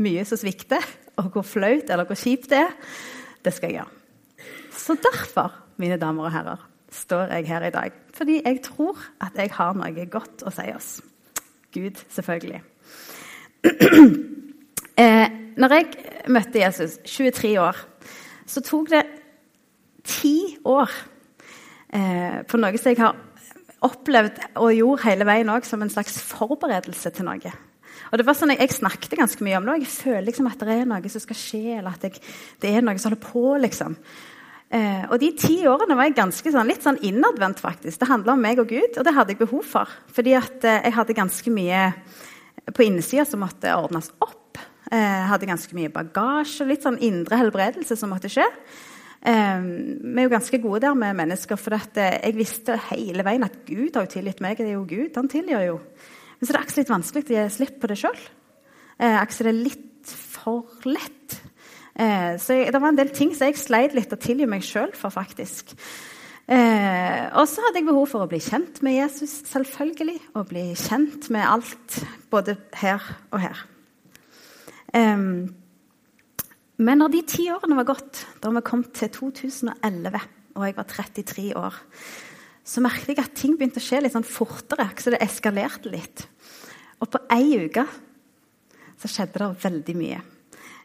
mye 0.00 0.24
som 0.24 0.40
svikter, 0.40 0.82
og 1.20 1.30
hvor 1.34 1.46
flaut 1.46 1.90
eller 1.90 2.08
hvor 2.08 2.18
kjipt 2.18 2.50
det 2.50 2.64
er, 2.64 2.74
det 3.44 3.52
skal 3.54 3.70
jeg 3.70 3.80
gjøre. 3.80 4.46
Så 4.80 4.96
derfor, 4.96 5.54
mine 5.80 5.98
damer 6.00 6.28
og 6.28 6.34
herrer, 6.34 6.66
står 6.90 7.30
jeg 7.36 7.46
her 7.46 7.66
i 7.68 7.70
dag. 7.74 7.92
Fordi 8.14 8.40
jeg 8.44 8.62
tror 8.64 8.98
at 9.22 9.36
jeg 9.38 9.52
har 9.54 9.76
noe 9.78 10.06
godt 10.10 10.44
å 10.46 10.52
si 10.54 10.66
oss. 10.74 10.90
Gud, 11.74 12.00
selvfølgelig. 12.10 12.62
eh, 15.04 15.28
når 15.60 15.74
jeg 15.76 15.86
møtte 16.32 16.62
Jesus, 16.62 16.98
23 17.06 17.54
år, 17.62 17.78
så 18.46 18.62
tok 18.66 18.90
det 18.90 19.04
ti 20.04 20.56
år 20.66 20.90
eh, 21.94 22.40
på 22.48 22.58
noe 22.58 22.80
som 22.80 22.90
jeg 22.90 23.02
har 23.02 23.18
opplevd 23.86 24.40
og 24.60 24.74
gjorde 24.74 25.06
hele 25.06 25.26
veien 25.28 25.52
òg 25.52 25.64
som 25.68 25.82
en 25.84 25.92
slags 25.92 26.18
forberedelse 26.24 27.12
til 27.14 27.28
noe. 27.28 27.52
Og 28.10 28.18
det 28.18 28.26
var 28.26 28.36
sånn 28.38 28.54
Jeg, 28.54 28.62
jeg 28.64 28.78
snakket 28.78 29.18
ganske 29.20 29.44
mye 29.46 29.60
om 29.60 29.68
det, 29.68 29.76
og 29.76 29.84
jeg 29.84 29.94
føler 29.94 30.26
liksom 30.28 30.50
at 30.50 30.66
det 30.66 30.76
er 30.80 30.90
noe 30.90 31.12
som 31.12 31.24
skal 31.24 31.38
skje. 31.38 31.64
eller 31.78 31.94
at 31.94 32.08
jeg, 32.08 32.20
det 32.62 32.74
er 32.74 32.84
noe 32.84 32.98
som 32.98 33.12
holder 33.12 33.24
på, 33.24 33.44
liksom. 33.66 33.96
Eh, 34.70 35.04
og 35.10 35.16
de 35.18 35.32
ti 35.34 35.56
årene 35.66 35.96
var 35.98 36.06
jeg 36.06 36.18
ganske 36.20 36.52
sånn, 36.54 36.68
litt 36.70 36.84
sånn 36.86 37.00
innadvendt, 37.06 37.62
faktisk. 37.62 37.98
Det 37.98 38.10
handla 38.10 38.36
om 38.36 38.44
meg 38.44 38.60
og 38.62 38.70
Gud, 38.70 38.98
og 38.98 39.06
det 39.06 39.14
hadde 39.16 39.34
jeg 39.34 39.42
behov 39.42 39.64
for. 39.66 39.96
Fordi 40.14 40.36
at 40.38 40.66
eh, 40.66 40.84
jeg 40.86 40.94
hadde 40.94 41.18
ganske 41.18 41.54
mye 41.54 41.88
på 42.70 42.86
innsida 42.86 43.24
som 43.26 43.42
måtte 43.42 43.72
ordnes 43.74 44.12
opp. 44.22 44.60
Eh, 44.90 45.26
hadde 45.30 45.48
ganske 45.50 45.74
mye 45.74 45.90
bagasje 45.94 46.64
og 46.64 46.70
litt 46.70 46.86
sånn 46.86 47.00
indre 47.02 47.38
helbredelse 47.38 47.98
som 47.98 48.10
måtte 48.14 48.30
skje. 48.30 48.46
Eh, 49.20 49.60
vi 49.60 50.22
er 50.22 50.26
jo 50.26 50.32
ganske 50.32 50.62
gode 50.62 50.80
der 50.86 50.94
med 50.98 51.18
mennesker, 51.18 51.58
for 51.60 51.76
at, 51.76 51.96
eh, 51.98 52.20
jeg 52.24 52.38
visste 52.38 52.78
hele 52.90 53.26
veien 53.26 53.44
at 53.44 53.64
Gud 53.66 53.94
har 53.94 54.06
jo 54.06 54.14
tilgitt 54.14 54.40
meg. 54.40 54.56
Det 54.56 54.66
er 54.66 54.78
jo 54.78 54.86
Gud, 54.86 55.10
han 55.14 55.28
tilgir 55.28 55.66
jo. 55.66 55.80
Men 56.40 56.48
så 56.48 56.52
er 56.52 56.56
det 56.56 56.62
akkurat 56.64 56.80
litt 56.80 56.92
vanskelig 56.94 57.26
å 57.26 57.34
gi 57.34 57.48
slipp 57.52 57.74
på 57.82 57.88
det 57.90 57.98
sjøl. 58.00 58.20
Eh, 58.96 59.20
det 59.20 59.50
er 59.50 59.56
litt 59.56 60.08
for 60.08 60.88
lett. 60.88 61.36
Eh, 62.00 62.38
så 62.40 62.56
jeg, 62.56 62.70
det 62.72 62.80
var 62.80 62.94
en 62.94 63.00
del 63.00 63.12
ting 63.12 63.34
som 63.36 63.50
jeg 63.50 63.60
sleit 63.60 63.96
litt 63.96 64.14
å 64.16 64.20
tilgi 64.20 64.48
meg 64.48 64.64
sjøl 64.64 64.94
for, 64.96 65.12
faktisk. 65.12 65.74
Eh, 66.50 67.26
og 67.36 67.44
så 67.46 67.66
hadde 67.66 67.82
jeg 67.82 67.88
behov 67.90 68.08
for 68.10 68.24
å 68.24 68.30
bli 68.30 68.40
kjent 68.42 68.80
med 68.86 68.96
Jesus, 68.96 69.36
selvfølgelig. 69.50 70.16
Og 70.32 70.48
bli 70.48 70.64
kjent 70.80 71.28
med 71.34 71.44
alt, 71.44 72.00
både 72.32 72.56
her 72.80 73.04
og 73.30 73.44
her. 73.44 73.60
Eh, 74.96 75.28
men 76.80 77.02
når 77.04 77.12
de 77.12 77.22
ti 77.28 77.50
årene 77.52 77.76
var 77.82 77.90
gått, 77.92 78.24
da 78.40 78.48
vi 78.56 78.64
kom 78.64 78.86
til 78.96 79.12
2011, 79.12 80.28
og 80.56 80.64
jeg 80.64 80.76
var 80.80 80.88
33 80.88 81.48
år, 81.60 81.76
så 82.64 82.82
merket 82.84 83.14
jeg 83.14 83.22
at 83.22 83.36
ting 83.38 83.56
begynte 83.58 83.80
å 83.80 83.84
skje 83.84 84.02
litt 84.04 84.14
sånn 84.14 84.26
fortere. 84.26 84.90
Så 85.00 85.12
det 85.14 85.22
eskalerte 85.24 85.92
litt. 85.92 86.26
Og 87.00 87.08
på 87.10 87.22
ei 87.32 87.56
uke 87.66 87.86
så 89.00 89.08
skjedde 89.08 89.40
det 89.40 89.52
veldig 89.64 89.96
mye. 89.96 90.18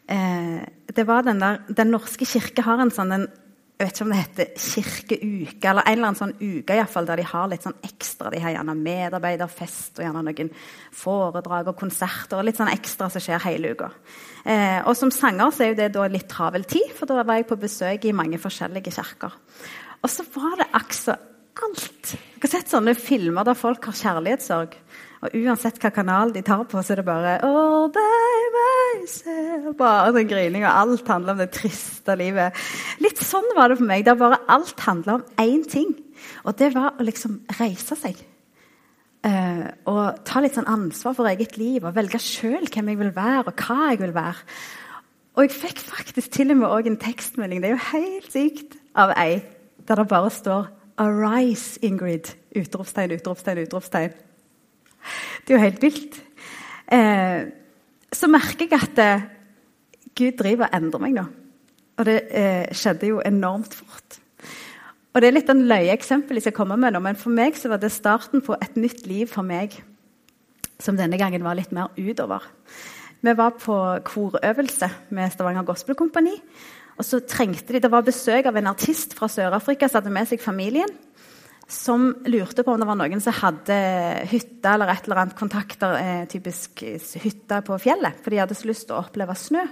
Eh, 0.07 0.61
det 0.95 1.07
var 1.07 1.23
Den 1.23 1.41
der, 1.41 1.59
den 1.67 1.91
norske 1.91 2.25
kirke 2.25 2.63
har 2.63 2.79
en 2.79 2.93
sånn 2.93 3.11
en, 3.11 3.27
jeg 3.75 3.89
vet 3.89 3.97
ikke 3.97 4.05
om 4.05 4.11
det 4.13 4.19
heter 4.21 4.51
kirkeuke, 4.55 5.67
eller 5.67 5.83
en 5.83 5.91
eller 5.97 6.07
annen 6.07 6.19
sånn 6.19 6.35
uke 6.39 6.77
i 6.77 6.83
fall, 6.87 7.07
der 7.09 7.19
de 7.19 7.25
har 7.27 7.49
litt 7.51 7.65
sånn 7.65 7.75
ekstra. 7.83 8.29
De 8.31 8.39
har 8.39 8.53
gjerne 8.53 8.75
medarbeiderfest 8.79 9.99
og 9.99 10.05
gjerne 10.05 10.21
noen 10.23 10.51
foredrag 10.95 11.73
og 11.73 11.75
konserter. 11.81 12.37
og 12.37 12.47
Litt 12.47 12.61
sånn 12.61 12.71
ekstra 12.71 13.09
som 13.11 13.19
skjer 13.19 13.43
hele 13.49 13.73
uka. 13.75 13.91
Eh, 14.45 14.79
og 14.85 14.95
som 14.95 15.11
sanger 15.11 15.51
så 15.51 15.65
er 15.65 15.73
jo 15.73 15.79
det 15.81 15.91
da 15.97 16.07
litt 16.07 16.29
travel 16.31 16.63
tid, 16.63 16.87
for 16.95 17.09
da 17.09 17.25
var 17.25 17.41
jeg 17.41 17.49
på 17.49 17.59
besøk 17.59 18.07
i 18.07 18.15
mange 18.15 18.39
forskjellige 18.39 18.95
kirker. 18.95 19.35
Og 19.99 20.13
så 20.13 20.23
var 20.37 20.55
det 20.61 20.71
altså 20.71 21.17
alt. 21.63 22.15
Jeg 22.15 22.43
har 22.43 22.51
sett 22.51 22.71
sånne 22.71 22.95
filmer 22.97 23.45
der 23.47 23.57
folk 23.57 23.87
har 23.89 23.97
kjærlighetssorg. 23.97 24.75
Og 25.25 25.35
uansett 25.39 25.79
hva 25.81 25.89
kanal 25.93 26.33
de 26.35 26.43
tar 26.45 26.65
på, 26.69 26.81
så 26.83 26.93
er 26.93 27.01
det 27.01 27.07
bare 27.07 27.37
oh, 27.47 27.87
baby, 27.93 29.71
Bare 29.79 30.11
sånn 30.13 30.29
grining, 30.29 30.65
og 30.65 30.71
alt 30.71 31.09
handler 31.09 31.35
om 31.35 31.41
det 31.41 31.49
triste 31.55 32.15
livet. 32.19 32.59
Litt 33.01 33.21
sånn 33.23 33.47
var 33.57 33.71
det 33.71 33.79
for 33.79 33.89
meg. 33.89 34.05
Der 34.05 34.19
bare 34.19 34.41
alt 34.51 34.85
handla 34.85 35.19
om 35.19 35.25
én 35.41 35.65
ting. 35.69 35.95
Og 36.45 36.55
det 36.59 36.71
var 36.75 36.99
å 36.99 37.05
liksom 37.05 37.41
reise 37.59 37.97
seg. 37.99 38.21
Uh, 39.25 39.65
og 39.89 40.21
ta 40.27 40.41
litt 40.43 40.53
sånn 40.53 40.69
ansvar 40.69 41.15
for 41.17 41.25
eget 41.31 41.55
liv 41.57 41.81
og 41.81 41.95
velge 41.95 42.19
sjøl 42.21 42.67
hvem 42.69 42.91
jeg 42.91 42.99
vil 42.99 43.13
være, 43.15 43.47
og 43.49 43.63
hva 43.65 43.89
jeg 43.89 44.01
vil 44.03 44.13
være. 44.13 44.43
Og 45.35 45.47
jeg 45.47 45.55
fikk 45.55 45.81
faktisk 45.81 46.35
til 46.35 46.53
og 46.53 46.61
med 46.61 46.89
en 46.91 46.99
tekstmelding 47.01 47.63
det 47.63 47.71
er 47.71 47.73
jo 47.73 47.87
helt 47.89 48.29
sykt, 48.31 48.77
av 48.95 49.15
ei 49.19 49.41
der 49.85 49.99
det 49.99 50.07
bare 50.07 50.29
står 50.31 50.69
'Arise, 50.97 51.79
Ingrid!' 51.81 52.35
Utropstegn, 52.55 53.11
utropstegn, 53.11 53.57
utropstegn. 53.65 54.13
Det 55.45 55.53
er 55.53 55.57
jo 55.57 55.63
helt 55.63 55.81
vilt. 55.81 56.21
Eh, 56.91 57.41
så 58.11 58.29
merker 58.31 58.69
jeg 58.69 58.79
at 58.79 59.01
eh, 59.01 59.25
Gud 60.15 60.37
driver 60.39 60.69
og 60.69 60.77
endrer 60.77 61.03
meg 61.03 61.17
nå. 61.17 61.25
Og 61.99 62.07
det 62.07 62.15
eh, 62.31 62.71
skjedde 62.75 63.09
jo 63.11 63.21
enormt 63.25 63.75
fort. 63.75 64.19
Og 65.15 65.21
Det 65.21 65.29
er 65.29 65.35
litt 65.37 65.51
en 65.51 65.67
løye 65.67 65.93
eksempel 65.93 66.39
jeg 66.39 66.47
skal 66.47 66.57
komme 66.57 66.77
med 66.79 66.95
nå, 66.95 66.99
men 67.03 67.15
for 67.15 67.31
meg 67.31 67.55
så 67.55 67.71
var 67.71 67.79
det 67.79 67.93
starten 67.95 68.43
på 68.43 68.57
et 68.59 68.75
nytt 68.75 69.05
liv 69.07 69.29
for 69.31 69.47
meg. 69.47 69.77
Som 70.79 70.97
denne 70.99 71.19
gangen 71.19 71.43
var 71.43 71.55
litt 71.55 71.71
mer 71.71 71.93
utover. 71.95 72.43
Vi 73.23 73.33
var 73.33 73.55
på 73.55 73.75
korøvelse 74.05 74.89
med 75.15 75.31
Stavanger 75.31 75.63
Gospel 75.63 75.95
Kompani. 75.95 76.35
Og 76.95 77.03
så 77.03 77.19
trengte 77.27 77.73
de, 77.73 77.81
Det 77.83 77.91
var 77.91 78.05
besøk 78.07 78.45
av 78.47 78.55
en 78.55 78.71
artist 78.71 79.13
fra 79.17 79.27
Sør-Afrika 79.27 79.89
som 79.89 79.99
hadde 79.99 80.15
med 80.15 80.29
seg 80.29 80.43
familien 80.43 80.91
som 81.67 82.11
lurte 82.29 82.63
på 82.63 82.73
om 82.73 82.81
det 82.81 82.87
var 82.87 82.97
noen 82.99 83.21
som 83.23 83.33
hadde 83.33 83.75
hytte 84.29 84.69
eller 84.69 84.91
et 84.93 85.07
eller 85.07 85.23
annet 85.23 85.37
kontakter, 85.37 85.95
eh, 85.97 86.25
typisk 86.29 86.83
hytte 87.23 87.61
på 87.65 87.79
fjellet, 87.81 88.19
for 88.21 88.29
de 88.29 88.41
hadde 88.43 88.57
så 88.57 88.69
lyst 88.69 88.85
til 88.87 88.95
å 88.95 89.01
oppleve 89.01 89.33
snø. 89.33 89.63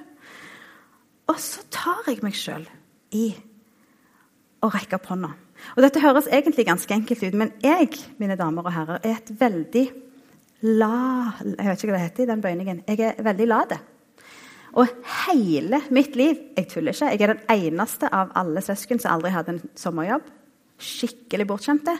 Og 1.29 1.37
så 1.39 1.61
tar 1.69 2.09
jeg 2.09 2.23
meg 2.25 2.33
sjøl 2.33 2.65
i 3.13 3.27
å 4.63 4.71
rekke 4.73 4.97
opp 4.97 5.11
hånda. 5.11 5.31
Og 5.77 5.83
Dette 5.85 6.01
høres 6.01 6.27
egentlig 6.27 6.65
ganske 6.67 6.91
enkelt 6.91 7.23
ut, 7.23 7.37
men 7.37 7.53
jeg 7.61 7.93
mine 8.17 8.35
damer 8.39 8.65
og 8.65 8.73
herrer, 8.73 8.99
er 9.03 9.21
et 9.21 9.31
veldig 9.39 9.85
la... 10.65 11.33
Jeg 11.39 11.67
vet 11.69 11.77
ikke 11.77 11.93
hva 11.93 11.99
det 11.99 12.07
heter 12.07 12.25
i 12.25 12.31
den 12.33 12.43
bøyningen. 12.43 12.83
Jeg 12.89 12.99
er 13.05 13.23
veldig 13.23 13.47
lat. 13.47 13.77
Og 14.73 14.89
hele 15.27 15.83
mitt 15.93 16.15
liv 16.17 16.39
Jeg 16.57 16.67
tuller 16.71 16.95
ikke. 16.95 17.11
Jeg 17.13 17.21
er 17.21 17.33
den 17.33 17.43
eneste 17.53 18.09
av 18.09 18.31
alle 18.35 18.61
søsken 18.61 18.99
som 18.99 19.13
aldri 19.13 19.33
hadde 19.33 19.57
en 19.57 19.61
sommerjobb 19.77 20.31
skikkelig 20.83 21.47
bortskjemte. 21.49 21.95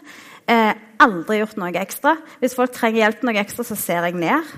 Eh, 0.49 0.73
aldri 1.03 1.39
gjort 1.39 1.57
noe 1.61 1.73
ekstra. 1.81 2.15
Hvis 2.41 2.55
folk 2.57 2.73
trenger 2.75 3.03
hjelp 3.03 3.21
til 3.21 3.29
noe 3.29 3.41
ekstra, 3.41 3.65
så 3.67 3.77
ser 3.79 4.07
jeg 4.07 4.17
ned. 4.19 4.53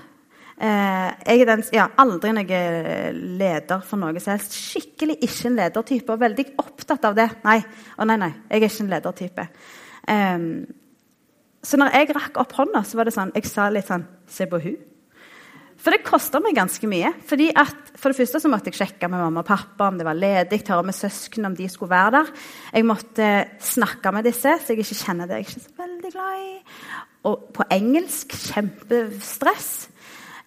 Eh, 0.55 1.09
jeg 1.27 1.43
er 1.43 1.49
den, 1.51 1.65
ja, 1.75 1.89
aldri 1.99 2.31
noen 2.35 3.19
leder 3.39 3.83
for 3.85 4.01
noe 4.01 4.23
som 4.23 4.35
helst. 4.35 4.55
Skikkelig 4.55 5.19
ikke 5.27 5.51
en 5.51 5.59
ledertype. 5.59 6.15
Og 6.15 6.23
veldig 6.23 6.47
opptatt 6.63 7.05
av 7.05 7.17
det. 7.17 7.29
Nei, 7.45 7.59
å 7.99 8.07
nei, 8.07 8.17
nei, 8.21 8.31
jeg 8.49 8.61
er 8.61 8.67
ikke 8.69 8.85
en 8.85 8.95
ledertype. 8.95 9.47
Eh, 10.15 10.49
så 11.65 11.81
når 11.81 11.95
jeg 11.97 12.13
rakk 12.15 12.41
opp 12.41 12.59
hånda, 12.59 12.83
så 12.85 12.99
var 12.99 13.09
det 13.09 13.15
sånn, 13.15 13.33
jeg 13.35 13.49
sa 13.49 13.71
litt 13.73 13.89
sånn 13.89 14.05
Se 14.29 14.47
på 14.49 14.57
hun. 14.57 14.77
For 15.85 15.93
det 15.93 16.01
kosta 16.01 16.39
meg 16.41 16.55
ganske 16.57 16.87
mye. 16.89 17.11
Fordi 17.29 17.51
at, 17.53 17.91
for 17.93 18.09
det 18.09 18.17
første 18.17 18.39
så 18.41 18.49
måtte 18.49 18.71
jeg 18.71 18.79
sjekke 18.79 19.05
med 19.05 19.21
mamma 19.21 19.43
og 19.43 19.49
pappa 19.51 19.91
om 19.91 19.99
det 19.99 20.07
var 20.07 20.17
ledig, 20.17 20.63
høre 20.65 20.87
med 20.87 20.97
søsken 20.97 21.45
om 21.45 21.53
de 21.53 21.67
skulle 21.69 21.93
være 21.93 22.15
der. 22.15 22.31
Jeg 22.73 22.87
måtte 22.89 23.27
snakke 23.61 24.13
med 24.15 24.25
disse, 24.25 24.55
så 24.57 24.73
jeg 24.73 24.81
ikke 24.81 24.97
kjenner 25.03 25.29
det 25.29 25.37
jeg 25.37 25.45
er 25.45 25.51
ikke 25.51 25.65
så 25.67 25.83
veldig 25.83 26.13
glad 26.15 26.41
i. 26.41 26.49
Og 27.29 27.45
på 27.53 27.69
engelsk 27.77 28.33
kjempestress. 28.47 29.69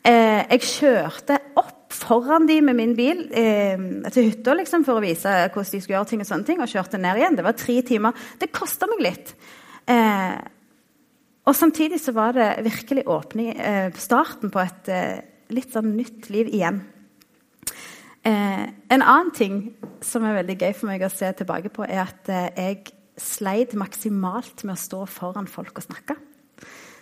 Eh, 0.02 0.42
jeg 0.42 0.66
kjørte 0.66 1.38
opp 1.58 1.94
foran 1.94 2.46
de 2.50 2.58
med 2.64 2.76
min 2.78 2.98
bil 2.98 3.24
eh, 3.30 3.78
til 4.10 4.28
hytta 4.32 4.58
liksom, 4.58 4.82
for 4.86 4.98
å 4.98 5.06
vise 5.06 5.30
hvordan 5.54 5.70
de 5.70 5.80
skulle 5.84 6.00
gjøre 6.00 6.12
ting, 6.16 6.26
og 6.26 6.32
sånne 6.32 6.50
ting, 6.50 6.62
og 6.62 6.74
kjørte 6.74 6.98
ned 6.98 7.22
igjen. 7.22 7.38
Det 7.38 7.46
var 7.46 7.58
tre 7.62 7.78
timer. 7.86 8.28
Det 8.42 8.50
kosta 8.50 8.90
meg 8.90 9.06
litt. 9.06 9.34
Eh, 9.86 10.34
og 11.48 11.56
Samtidig 11.56 12.00
så 12.02 12.12
var 12.12 12.34
det 12.36 12.64
virkelig 12.66 13.06
åpning, 13.08 13.54
eh, 13.56 13.88
starten 13.96 14.52
på 14.52 14.60
et 14.60 14.88
eh, 14.92 15.20
litt 15.48 15.72
sånn 15.72 15.94
nytt 15.96 16.28
liv 16.28 16.50
igjen. 16.52 16.82
Eh, 18.20 18.64
en 18.68 19.02
annen 19.02 19.32
ting 19.32 19.72
som 20.04 20.26
er 20.28 20.42
veldig 20.42 20.58
gøy 20.60 20.74
for 20.76 20.90
meg 20.90 21.06
å 21.06 21.12
se 21.12 21.30
tilbake 21.32 21.72
på, 21.72 21.88
er 21.88 22.04
at 22.04 22.28
jeg 22.28 22.92
sleit 23.16 23.72
maksimalt 23.72 24.64
med 24.64 24.76
å 24.76 24.82
stå 24.82 25.02
foran 25.08 25.48
folk 25.48 25.80
og 25.80 25.88
snakke. 25.88 26.18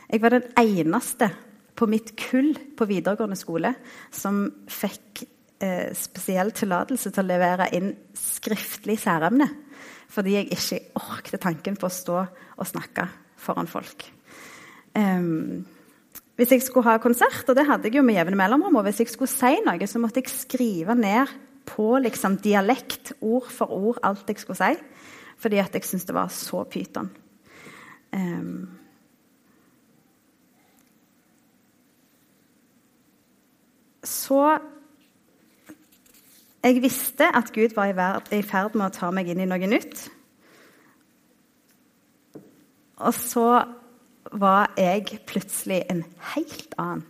Jeg 0.07 0.23
var 0.23 0.37
den 0.37 0.47
eneste 0.57 1.33
på 1.77 1.89
mitt 1.91 2.15
kull 2.17 2.55
på 2.79 2.89
videregående 2.89 3.37
skole 3.39 3.75
som 4.15 4.47
fikk 4.71 5.27
eh, 5.59 5.93
spesiell 5.97 6.55
tillatelse 6.57 7.13
til 7.13 7.25
å 7.25 7.31
levere 7.33 7.69
inn 7.77 7.93
skriftlig 8.17 8.99
særemne. 9.03 9.51
Fordi 10.13 10.37
jeg 10.39 10.53
ikke 10.55 10.85
orket 11.03 11.43
tanken 11.43 11.81
på 11.81 11.91
å 11.91 11.97
stå 11.97 12.21
og 12.23 12.69
snakke 12.71 13.09
foran 13.43 13.69
folk. 13.69 14.16
Um, 14.97 15.67
hvis 16.37 16.53
jeg 16.53 16.63
skulle 16.65 16.89
ha 16.89 17.01
konsert, 17.01 17.45
og 17.49 17.57
det 17.57 17.67
hadde 17.69 17.89
jeg 17.89 17.99
jo 17.99 18.05
med 18.05 18.17
jevne 18.17 18.37
mellomrom, 18.37 18.77
og 18.77 18.87
hvis 18.89 19.03
jeg 19.03 19.13
skulle 19.13 19.33
si 19.33 19.55
noe, 19.65 19.89
så 19.89 20.01
måtte 20.01 20.21
jeg 20.21 20.33
skrive 20.33 20.97
ned 20.97 21.33
på 21.67 21.97
liksom 22.01 22.39
dialekt, 22.45 23.15
ord 23.21 23.49
for 23.53 23.73
ord, 23.73 24.01
alt 24.05 24.29
jeg 24.29 24.41
skulle 24.41 24.59
si. 24.61 24.77
Fordi 25.41 25.61
at 25.61 25.75
jeg 25.75 25.85
syntes 25.85 26.09
det 26.09 26.17
var 26.17 26.33
så 26.33 26.63
pyton. 26.71 27.11
Um, 28.13 28.69
så 34.05 34.59
Jeg 36.67 36.83
visste 36.83 37.29
at 37.37 37.53
Gud 37.55 37.77
var 37.77 37.93
i 38.35 38.43
ferd 38.43 38.75
med 38.75 38.89
å 38.89 38.95
ta 38.95 39.13
meg 39.15 39.29
inn 39.31 39.39
i 39.39 39.45
noe 39.47 39.69
nytt. 39.71 40.01
Og 43.07 43.15
så 43.15 43.45
var 44.33 44.73
jeg 44.77 45.21
plutselig 45.27 45.83
en 45.91 46.05
helt 46.35 46.75
annen. 46.79 47.05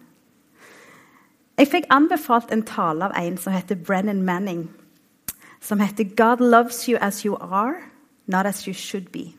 Jeg 1.56 1.70
fikk 1.73 1.87
anbefalt 1.90 2.50
en 2.52 2.66
tale 2.68 3.06
av 3.06 3.14
en 3.16 3.38
som 3.40 3.54
heter 3.54 3.78
Brennan 3.80 4.23
Manning. 4.25 4.68
Som 5.61 5.80
heter 5.80 6.04
'God 6.04 6.40
loves 6.40 6.85
you 6.88 6.99
as 7.00 7.25
you 7.25 7.37
are, 7.40 7.75
not 8.26 8.46
as 8.46 8.66
you 8.68 8.75
should 8.75 9.08
be'. 9.12 9.35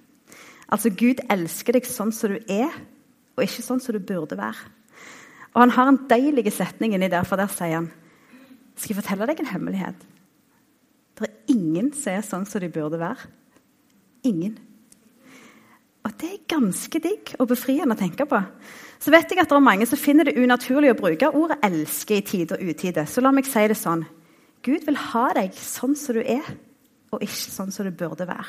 Altså, 0.70 0.90
Gud 0.90 1.22
elsker 1.30 1.74
deg 1.74 1.86
sånn 1.86 2.12
som 2.12 2.30
du 2.30 2.40
er, 2.50 2.74
og 3.38 3.44
ikke 3.44 3.62
sånn 3.64 3.80
som 3.80 3.94
du 3.94 4.00
burde 4.00 4.38
være. 4.38 4.68
Og 5.54 5.62
Han 5.62 5.70
har 5.70 5.88
en 5.88 6.00
deilig 6.10 6.52
setning 6.54 6.94
inni 6.94 7.08
der, 7.08 7.24
for 7.24 7.36
der 7.36 7.48
sier 7.48 7.76
han 7.76 7.92
Skal 8.76 8.96
jeg 8.96 9.04
fortelle 9.04 9.26
deg 9.26 9.40
en 9.40 9.46
hemmelighet? 9.46 9.96
Det 11.18 11.26
er 11.26 11.54
ingen 11.56 11.94
som 11.94 12.14
er 12.14 12.22
sånn 12.22 12.46
som 12.46 12.62
de 12.62 12.70
burde 12.70 13.00
være. 13.00 13.26
Ingen. 14.24 14.60
Og 16.08 16.14
det 16.22 16.28
er 16.32 16.44
ganske 16.48 17.00
digg 17.04 17.34
og 17.36 17.50
befriende 17.50 17.98
å 17.98 18.00
tenke 18.00 18.24
på. 18.30 18.40
Så 18.98 19.12
vet 19.12 19.28
jeg 19.28 19.42
at 19.42 19.50
det 19.52 19.58
er 19.58 19.66
mange 19.66 19.86
som 19.90 20.00
finner 20.00 20.30
det 20.30 20.38
unaturlig 20.40 20.94
å 20.94 21.00
bruke 21.02 21.34
ordet 21.36 21.60
'elske' 21.62 22.18
i 22.18 22.22
tide 22.22 22.56
og 22.56 22.64
utide. 22.64 23.04
Så 23.06 23.22
la 23.22 23.32
meg 23.32 23.46
si 23.46 23.68
det 23.68 23.76
sånn. 23.76 24.06
Gud 24.64 24.86
vil 24.86 24.96
ha 24.96 25.34
deg 25.36 25.52
sånn 25.52 25.96
som 25.96 26.16
du 26.16 26.22
er, 26.22 26.48
og 27.12 27.22
ikke 27.22 27.52
sånn 27.52 27.72
som 27.72 27.86
du 27.86 27.92
burde 27.92 28.28
være. 28.28 28.48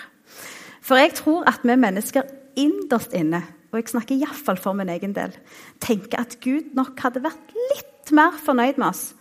For 0.80 0.96
jeg 0.96 1.14
tror 1.14 1.48
at 1.48 1.60
vi 1.64 1.74
mennesker 1.76 2.22
innerst 2.56 3.12
inne, 3.12 3.42
og 3.72 3.80
jeg 3.80 3.88
snakker 3.88 4.16
iallfall 4.16 4.56
for 4.56 4.72
min 4.72 4.88
egen 4.88 5.12
del, 5.12 5.34
tenker 5.80 6.20
at 6.20 6.40
Gud 6.40 6.74
nok 6.74 6.98
hadde 7.00 7.22
vært 7.22 7.52
litt 7.74 8.12
mer 8.12 8.32
fornøyd 8.32 8.78
med 8.78 8.88
oss 8.88 9.14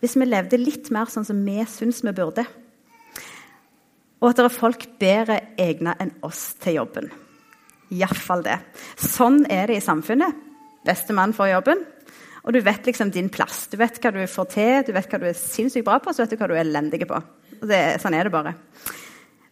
hvis 0.00 0.16
vi 0.16 0.24
levde 0.24 0.56
litt 0.56 0.90
mer 0.90 1.10
sånn 1.12 1.26
som 1.28 1.44
vi 1.44 1.60
syns 1.68 2.02
vi 2.02 2.12
burde. 2.12 2.46
og 4.20 4.30
at 4.30 4.36
det 4.36 4.44
er 4.44 4.48
folk 4.48 4.86
bedre 4.98 5.40
egnet 5.58 5.96
enn 6.00 6.12
oss 6.22 6.54
til 6.60 6.74
jobben. 6.74 7.10
Iallfall 7.94 8.44
det. 8.46 8.58
Sånn 9.00 9.42
er 9.50 9.70
det 9.70 9.80
i 9.80 9.84
samfunnet. 9.84 10.46
Beste 10.86 11.14
mann 11.16 11.34
får 11.36 11.50
jobben, 11.52 11.82
og 12.40 12.54
du 12.56 12.60
vet 12.64 12.86
liksom 12.88 13.10
din 13.12 13.28
plass. 13.32 13.66
Du 13.68 13.76
vet 13.80 13.98
hva 14.00 14.12
du 14.14 14.22
får 14.30 14.48
til, 14.54 14.86
du 14.86 14.94
vet 14.96 15.10
hva 15.10 15.20
du 15.20 15.26
er 15.28 15.36
sinnssykt 15.36 15.84
bra 15.86 15.98
på, 16.00 16.14
så 16.14 16.24
vet 16.24 16.32
du 16.32 16.40
hva 16.40 16.48
du 16.48 16.56
er 16.56 16.64
elendig 16.64 17.02
på. 17.08 17.18
Det, 17.60 17.80
sånn 18.00 18.16
er 18.16 18.26
det 18.26 18.32
bare. 18.32 18.54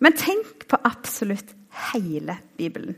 Men 0.01 0.17
tenk 0.17 0.65
på 0.71 0.81
absolutt 0.89 1.53
hele 1.93 2.39
Bibelen. 2.57 2.97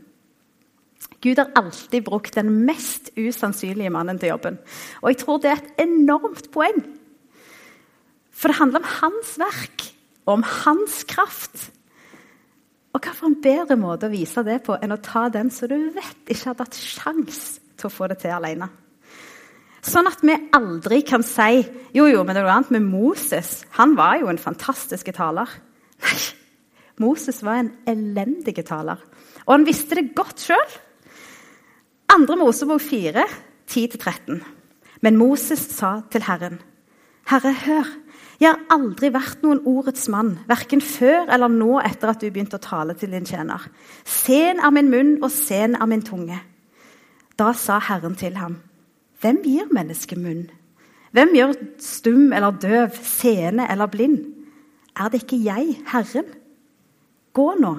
Gud 1.21 1.37
har 1.37 1.51
alltid 1.59 2.05
brukt 2.07 2.37
den 2.37 2.63
mest 2.65 3.11
usannsynlige 3.17 3.91
mannen 3.93 4.17
til 4.21 4.31
jobben. 4.31 4.57
Og 5.03 5.11
jeg 5.11 5.19
tror 5.21 5.41
det 5.41 5.51
er 5.51 5.59
et 5.59 5.83
enormt 5.83 6.47
poeng. 6.53 6.79
For 8.33 8.49
det 8.49 8.57
handler 8.57 8.81
om 8.81 8.89
hans 9.03 9.35
verk 9.37 9.85
og 10.25 10.39
om 10.39 10.45
hans 10.63 11.03
kraft. 11.09 11.67
Og 12.91 12.99
hva 12.99 13.13
for 13.15 13.29
en 13.29 13.39
bedre 13.43 13.77
måte 13.79 14.09
å 14.09 14.11
vise 14.13 14.43
det 14.43 14.59
på 14.65 14.75
enn 14.75 14.93
å 14.95 14.99
ta 15.03 15.27
den 15.31 15.51
som 15.53 15.71
du 15.71 15.77
vet 15.95 16.27
ikke 16.27 16.51
hadde 16.51 16.65
hatt 16.67 16.77
sjans 16.77 17.41
til 17.79 17.87
å 17.87 17.93
få 17.93 18.09
det 18.11 18.19
til 18.23 18.35
alene. 18.35 18.67
Sånn 19.81 20.09
at 20.09 20.21
vi 20.21 20.35
aldri 20.53 20.99
kan 21.07 21.23
si 21.25 21.63
jo, 21.95 22.05
jo, 22.05 22.21
men 22.21 22.35
det 22.35 22.43
er 22.43 22.45
noe 22.45 22.57
annet 22.59 22.75
med 22.75 22.89
Moses. 22.91 23.63
Han 23.79 23.95
var 23.97 24.19
jo 24.21 24.29
en 24.29 24.41
fantastisk 24.41 25.09
taler. 25.15 25.49
Nei, 26.05 26.19
Moses 27.01 27.41
var 27.41 27.63
en 27.63 27.71
elendig 27.89 28.59
taler. 28.67 28.99
Og 29.47 29.55
han 29.55 29.65
visste 29.65 29.97
det 29.97 30.11
godt 30.17 30.43
sjøl. 30.43 30.75
Andre 32.13 32.37
Mosebok 32.37 32.83
4, 32.83 33.23
10-13. 33.71 34.41
Men 35.01 35.17
Moses 35.17 35.63
sa 35.73 35.95
til 36.13 36.27
Herren, 36.27 36.59
Herre, 37.31 37.53
hør, 37.63 37.89
jeg 38.41 38.49
har 38.49 38.73
aldri 38.73 39.11
vært 39.13 39.43
noen 39.45 39.59
ordets 39.69 40.07
mann, 40.09 40.31
verken 40.49 40.81
før 40.81 41.29
eller 41.29 41.51
nå 41.53 41.75
etter 41.85 42.09
at 42.09 42.23
du 42.23 42.31
begynte 42.31 42.57
å 42.57 42.63
tale 42.63 42.95
til 42.97 43.13
din 43.13 43.27
tjener. 43.27 43.67
Sen 44.01 44.57
er 44.57 44.73
min 44.73 44.89
munn 44.89 45.11
og 45.21 45.29
sen 45.29 45.77
er 45.77 45.89
min 45.89 46.01
tunge. 46.01 46.39
Da 47.37 47.51
sa 47.53 47.77
Herren 47.85 48.17
til 48.17 48.39
ham, 48.41 48.57
hvem 49.21 49.43
gir 49.45 49.69
mennesket 49.69 50.17
munn? 50.17 50.47
Hvem 51.13 51.35
gjør 51.37 51.53
stum 51.83 52.33
eller 52.33 52.57
døv, 52.57 52.97
seende 53.05 53.67
eller 53.69 53.91
blind? 53.91 54.23
Er 54.97 55.13
det 55.13 55.21
ikke 55.21 55.43
jeg, 55.45 55.77
Herren? 55.91 56.33
Gå 57.37 57.47
nå. 57.61 57.75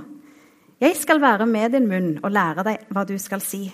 Jeg 0.83 0.95
skal 0.99 1.21
være 1.23 1.47
med 1.47 1.75
din 1.75 1.89
munn 1.91 2.13
og 2.23 2.31
lære 2.31 2.63
deg 2.71 2.87
hva 2.95 3.03
du 3.09 3.17
skal 3.19 3.43
si. 3.43 3.65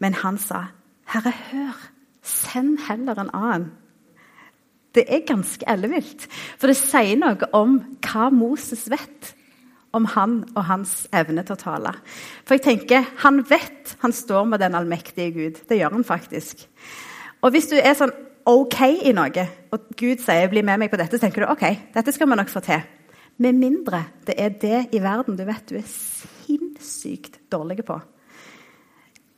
Men 0.00 0.16
han 0.22 0.40
sa, 0.40 0.70
Herre, 1.12 1.32
hør, 1.50 1.76
send 2.24 2.78
heller 2.88 3.20
en 3.20 3.34
annen. 3.36 3.74
Det 4.96 5.04
er 5.12 5.26
ganske 5.28 5.66
ellevilt, 5.68 6.24
for 6.56 6.72
det 6.72 6.78
sier 6.80 7.18
noe 7.20 7.50
om 7.56 7.76
hva 8.06 8.30
Moses 8.32 8.86
vet 8.88 9.34
om 9.96 10.06
han 10.12 10.38
og 10.54 10.64
hans 10.68 10.94
evne 11.16 11.44
til 11.46 11.56
å 11.56 11.60
tale. 11.60 11.92
For 12.44 12.56
jeg 12.56 12.64
tenker, 12.64 13.04
Han 13.22 13.42
vet 13.48 13.96
han 14.00 14.12
står 14.12 14.44
med 14.44 14.60
den 14.60 14.74
allmektige 14.74 15.32
Gud. 15.32 15.60
Det 15.68 15.78
gjør 15.78 15.92
han 15.92 16.04
faktisk. 16.04 16.66
Og 17.42 17.52
hvis 17.52 17.68
du 17.68 17.76
er 17.76 17.94
sånn 17.94 18.12
OK 18.46 18.80
i 19.02 19.12
noe, 19.16 19.46
og 19.72 19.88
Gud 19.98 20.22
sier 20.22 20.48
'bli 20.48 20.62
med 20.62 20.78
meg 20.78 20.90
på 20.90 20.96
dette', 20.96 21.18
så 21.18 21.20
tenker 21.20 21.44
du 21.44 21.50
OK, 21.50 21.92
dette 21.94 22.12
skal 22.12 22.28
vi 22.28 22.36
nok 22.36 22.48
få 22.48 22.60
til. 22.60 22.82
Med 23.38 23.52
mindre 23.52 24.04
det 24.26 24.34
er 24.38 24.48
det 24.48 24.94
i 24.94 25.02
verden 25.02 25.36
du 25.36 25.44
vet 25.44 25.68
du 25.68 25.76
er 25.76 25.84
sinnssykt 25.84 27.50
dårlig 27.50 27.84
på. 27.84 28.00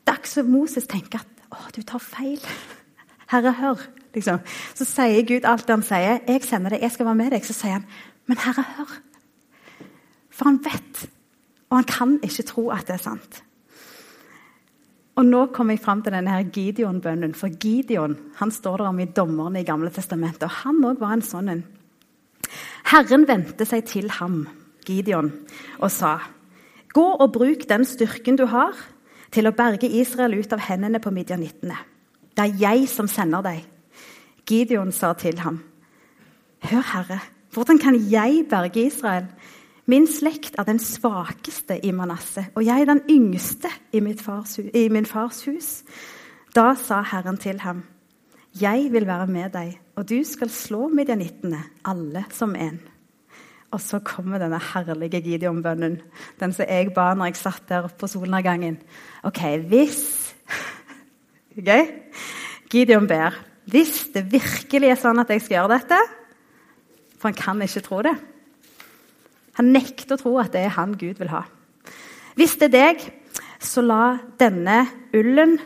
Det 0.06 0.38
er 0.38 0.42
Moses 0.42 0.86
tenker 0.86 1.18
at 1.18 1.26
'Å, 1.50 1.72
du 1.76 1.82
tar 1.82 1.98
feil'. 1.98 2.46
Herre, 3.28 3.52
hør. 3.52 3.97
Liksom. 4.18 4.40
Så 4.74 4.86
sier 4.88 5.26
Gud 5.26 5.46
alt 5.48 5.66
det 5.66 5.76
han 5.76 5.86
sier. 5.86 6.20
'Jeg 6.26 6.44
sender 6.44 6.74
deg, 6.74 6.82
jeg 6.82 6.92
skal 6.92 7.06
være 7.06 7.20
med 7.22 7.30
deg.' 7.32 7.44
Så 7.44 7.54
sier 7.56 7.78
han, 7.78 7.86
'Men 8.26 8.38
Herre, 8.44 8.64
hør'. 8.76 8.98
For 10.30 10.44
han 10.44 10.60
vet, 10.62 11.08
og 11.70 11.76
han 11.78 11.84
kan 11.84 12.18
ikke 12.22 12.46
tro 12.46 12.70
at 12.70 12.86
det 12.86 12.94
er 12.94 13.02
sant. 13.02 13.42
Og 15.18 15.26
Nå 15.26 15.46
kommer 15.50 15.74
jeg 15.74 15.82
fram 15.82 16.02
til 16.02 16.14
denne 16.14 16.30
her 16.30 16.46
Gideon-bønnen. 16.54 17.34
For 17.34 17.50
Gideon 17.50 18.14
han 18.38 18.50
står 18.54 18.76
der 18.76 18.90
om 18.92 19.00
i 19.02 19.04
dommerne 19.04 19.60
i 19.60 19.66
Gamle 19.66 19.90
testamentet. 19.90 20.46
Og 20.46 20.50
han 20.62 20.78
òg 20.84 21.00
var 21.02 21.16
en 21.16 21.24
sånn 21.26 21.50
en. 21.50 21.64
Herren 22.86 23.26
vendte 23.28 23.66
seg 23.66 23.82
til 23.90 24.06
ham, 24.20 24.46
Gideon, 24.86 25.32
og 25.82 25.90
sa.: 25.90 26.18
Gå 26.94 27.04
og 27.18 27.32
bruk 27.32 27.66
den 27.68 27.84
styrken 27.84 28.38
du 28.38 28.46
har, 28.46 28.78
til 29.30 29.46
å 29.46 29.52
berge 29.52 29.90
Israel 29.90 30.38
ut 30.38 30.52
av 30.52 30.62
hendene 30.70 31.00
på 31.02 31.10
midjanittene. 31.10 31.76
Det 32.36 32.46
er 32.46 32.62
jeg 32.62 32.88
som 32.88 33.08
sender 33.10 33.42
deg. 33.42 33.66
Gideon 34.48 34.92
sa 34.92 35.12
til 35.12 35.38
ham, 35.44 35.60
Hør, 36.64 36.82
Herre, 36.92 37.20
hvordan 37.52 37.78
kan 37.78 37.96
jeg 38.10 38.46
berge 38.50 38.86
Israel? 38.86 39.26
Min 39.86 40.06
slekt 40.06 40.56
er 40.58 40.66
den 40.68 40.78
svakeste 40.78 41.78
i 41.84 41.92
Manasseh, 41.92 42.48
og 42.54 42.64
jeg 42.64 42.80
er 42.80 42.88
den 42.90 43.02
yngste 43.10 43.70
i, 43.92 44.00
fars, 44.20 44.58
i 44.58 44.88
min 44.88 45.06
fars 45.06 45.44
hus. 45.44 45.82
Da 46.56 46.74
sa 46.74 47.02
Herren 47.02 47.38
til 47.38 47.60
ham, 47.60 47.84
Jeg 48.60 48.88
vil 48.92 49.06
være 49.06 49.26
med 49.26 49.50
deg, 49.52 49.80
og 49.96 50.08
du 50.08 50.24
skal 50.24 50.50
slå 50.50 50.88
midjanittene, 50.88 51.60
alle 51.84 52.24
som 52.30 52.56
en. 52.56 52.80
Og 53.70 53.80
så 53.80 53.98
kommer 54.00 54.38
denne 54.38 54.58
herlige 54.58 55.20
Gideon-bønnen, 55.20 56.00
den 56.40 56.52
som 56.52 56.66
jeg 56.68 56.94
ba 56.94 57.12
når 57.14 57.30
jeg 57.30 57.36
satt 57.36 57.68
der 57.68 57.88
på 57.88 58.06
solnedgangen. 58.06 58.78
Ok, 59.22 59.40
hvis 59.68 60.34
okay? 61.58 61.84
Gideon 62.70 63.06
ber 63.06 63.36
hvis 63.68 64.08
det 64.14 64.28
virkelig 64.32 64.92
er 64.92 65.00
sånn 65.00 65.20
at 65.20 65.30
jeg 65.32 65.44
skal 65.44 65.58
gjøre 65.58 65.76
dette 65.76 65.98
For 67.18 67.28
han 67.28 67.38
kan 67.38 67.62
ikke 67.64 67.82
tro 67.84 68.00
det. 68.06 68.14
Han 69.58 69.72
nekter 69.74 70.14
å 70.14 70.20
tro 70.20 70.34
at 70.40 70.52
det 70.54 70.62
er 70.64 70.76
han 70.76 70.94
Gud 70.98 71.18
vil 71.18 71.32
ha. 71.32 71.42
Hvis 72.38 72.54
det 72.60 72.68
er 72.68 72.76
deg, 72.76 73.02
så 73.58 73.82
la 73.82 74.18
denne 74.38 74.84
ullen 75.16 75.56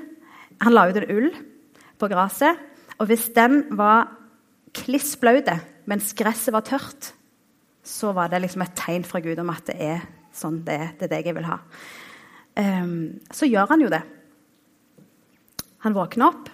Han 0.62 0.73
la 0.73 0.87
ut 0.88 0.97
en 0.97 1.11
ull 1.12 1.29
på 2.01 2.09
gresset. 2.09 2.57
Og 2.99 3.11
hvis 3.11 3.29
den 3.35 3.65
var 3.77 4.09
kliss 4.73 5.17
blaut 5.21 5.51
mens 5.91 6.12
gresset 6.17 6.55
var 6.55 6.65
tørt, 6.65 7.11
så 7.83 8.12
var 8.15 8.31
det 8.31 8.45
liksom 8.45 8.62
et 8.62 8.77
tegn 8.79 9.05
fra 9.05 9.21
Gud 9.21 9.41
om 9.43 9.51
at 9.51 9.67
det 9.67 9.77
er 9.83 10.05
sånn 10.33 10.62
det 10.65 10.79
er. 10.79 10.91
Det 10.97 11.09
er 11.09 11.15
deg 11.17 11.29
jeg 11.29 11.37
vil 11.37 11.49
ha. 11.51 11.59
Um, 12.55 13.19
så 13.35 13.49
gjør 13.49 13.73
han 13.75 13.83
jo 13.83 13.91
det. 13.93 14.03
Han 15.83 15.97
våkner 15.97 16.31
opp. 16.31 16.51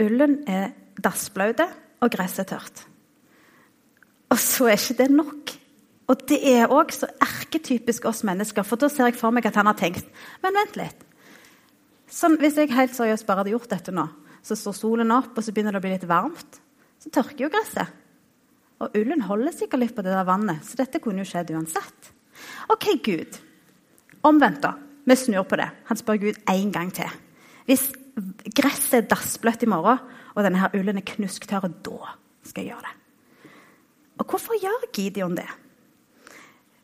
Ullen 0.00 0.40
er 0.48 0.72
dassblaut, 1.00 1.60
og 2.00 2.12
gresset 2.12 2.48
tørt. 2.48 2.84
Og 4.30 4.38
så 4.40 4.70
er 4.70 4.78
ikke 4.78 5.02
det 5.02 5.10
nok. 5.12 5.52
Og 6.10 6.24
det 6.26 6.40
er 6.48 6.72
òg 6.72 6.90
så 6.94 7.06
erketypisk 7.22 8.06
oss 8.10 8.24
mennesker, 8.26 8.64
for 8.66 8.80
da 8.80 8.88
ser 8.90 9.10
jeg 9.10 9.18
for 9.20 9.34
meg 9.34 9.46
at 9.46 9.58
han 9.60 9.68
har 9.70 9.78
tenkt 9.78 10.08
Men 10.42 10.56
vent 10.56 10.78
litt. 10.80 11.06
Sånn, 12.10 12.34
hvis 12.40 12.56
jeg 12.58 12.72
helt 12.74 12.96
seriøst 12.96 13.26
bare 13.28 13.44
hadde 13.44 13.52
gjort 13.52 13.70
dette 13.70 13.94
nå, 13.94 14.08
så 14.42 14.56
står 14.58 14.74
solen 14.74 15.12
opp, 15.14 15.36
og 15.36 15.44
så 15.44 15.52
begynner 15.54 15.76
det 15.76 15.82
å 15.82 15.84
bli 15.84 15.92
litt 15.92 16.08
varmt, 16.10 16.58
så 16.98 17.12
tørker 17.14 17.44
jo 17.44 17.50
gresset. 17.52 17.92
Og 18.80 18.96
ullen 18.96 19.22
holder 19.28 19.54
sikkert 19.54 19.84
litt 19.84 19.94
på 19.94 20.02
det 20.02 20.14
der 20.16 20.26
vannet, 20.26 20.64
så 20.66 20.80
dette 20.80 20.98
kunne 21.04 21.22
jo 21.22 21.28
skjedd 21.28 21.52
uansett. 21.54 22.10
OK, 22.72 22.88
Gud. 23.04 23.38
Omvendt, 24.26 24.64
da. 24.64 24.74
Vi 25.06 25.16
snur 25.16 25.46
på 25.48 25.58
det. 25.60 25.68
Han 25.86 26.00
spør 26.00 26.18
Gud 26.24 26.40
én 26.50 26.72
gang 26.74 26.90
til. 26.96 27.08
Hvis 27.68 27.90
gresset 28.56 28.96
er 28.98 29.08
dassbløtt 29.10 29.64
i 29.64 29.70
morgen, 29.70 30.00
og 30.34 30.46
denne 30.46 30.60
her 30.62 30.74
ullen 30.78 31.00
er 31.00 31.06
knusktørr, 31.06 31.68
da 31.84 32.14
skal 32.46 32.64
jeg 32.64 32.72
gjøre 32.72 32.86
det. 32.86 32.96
Og 34.20 34.28
hvorfor 34.28 34.58
gjør 34.60 34.88
Gideon 34.94 35.36
det? 35.38 35.48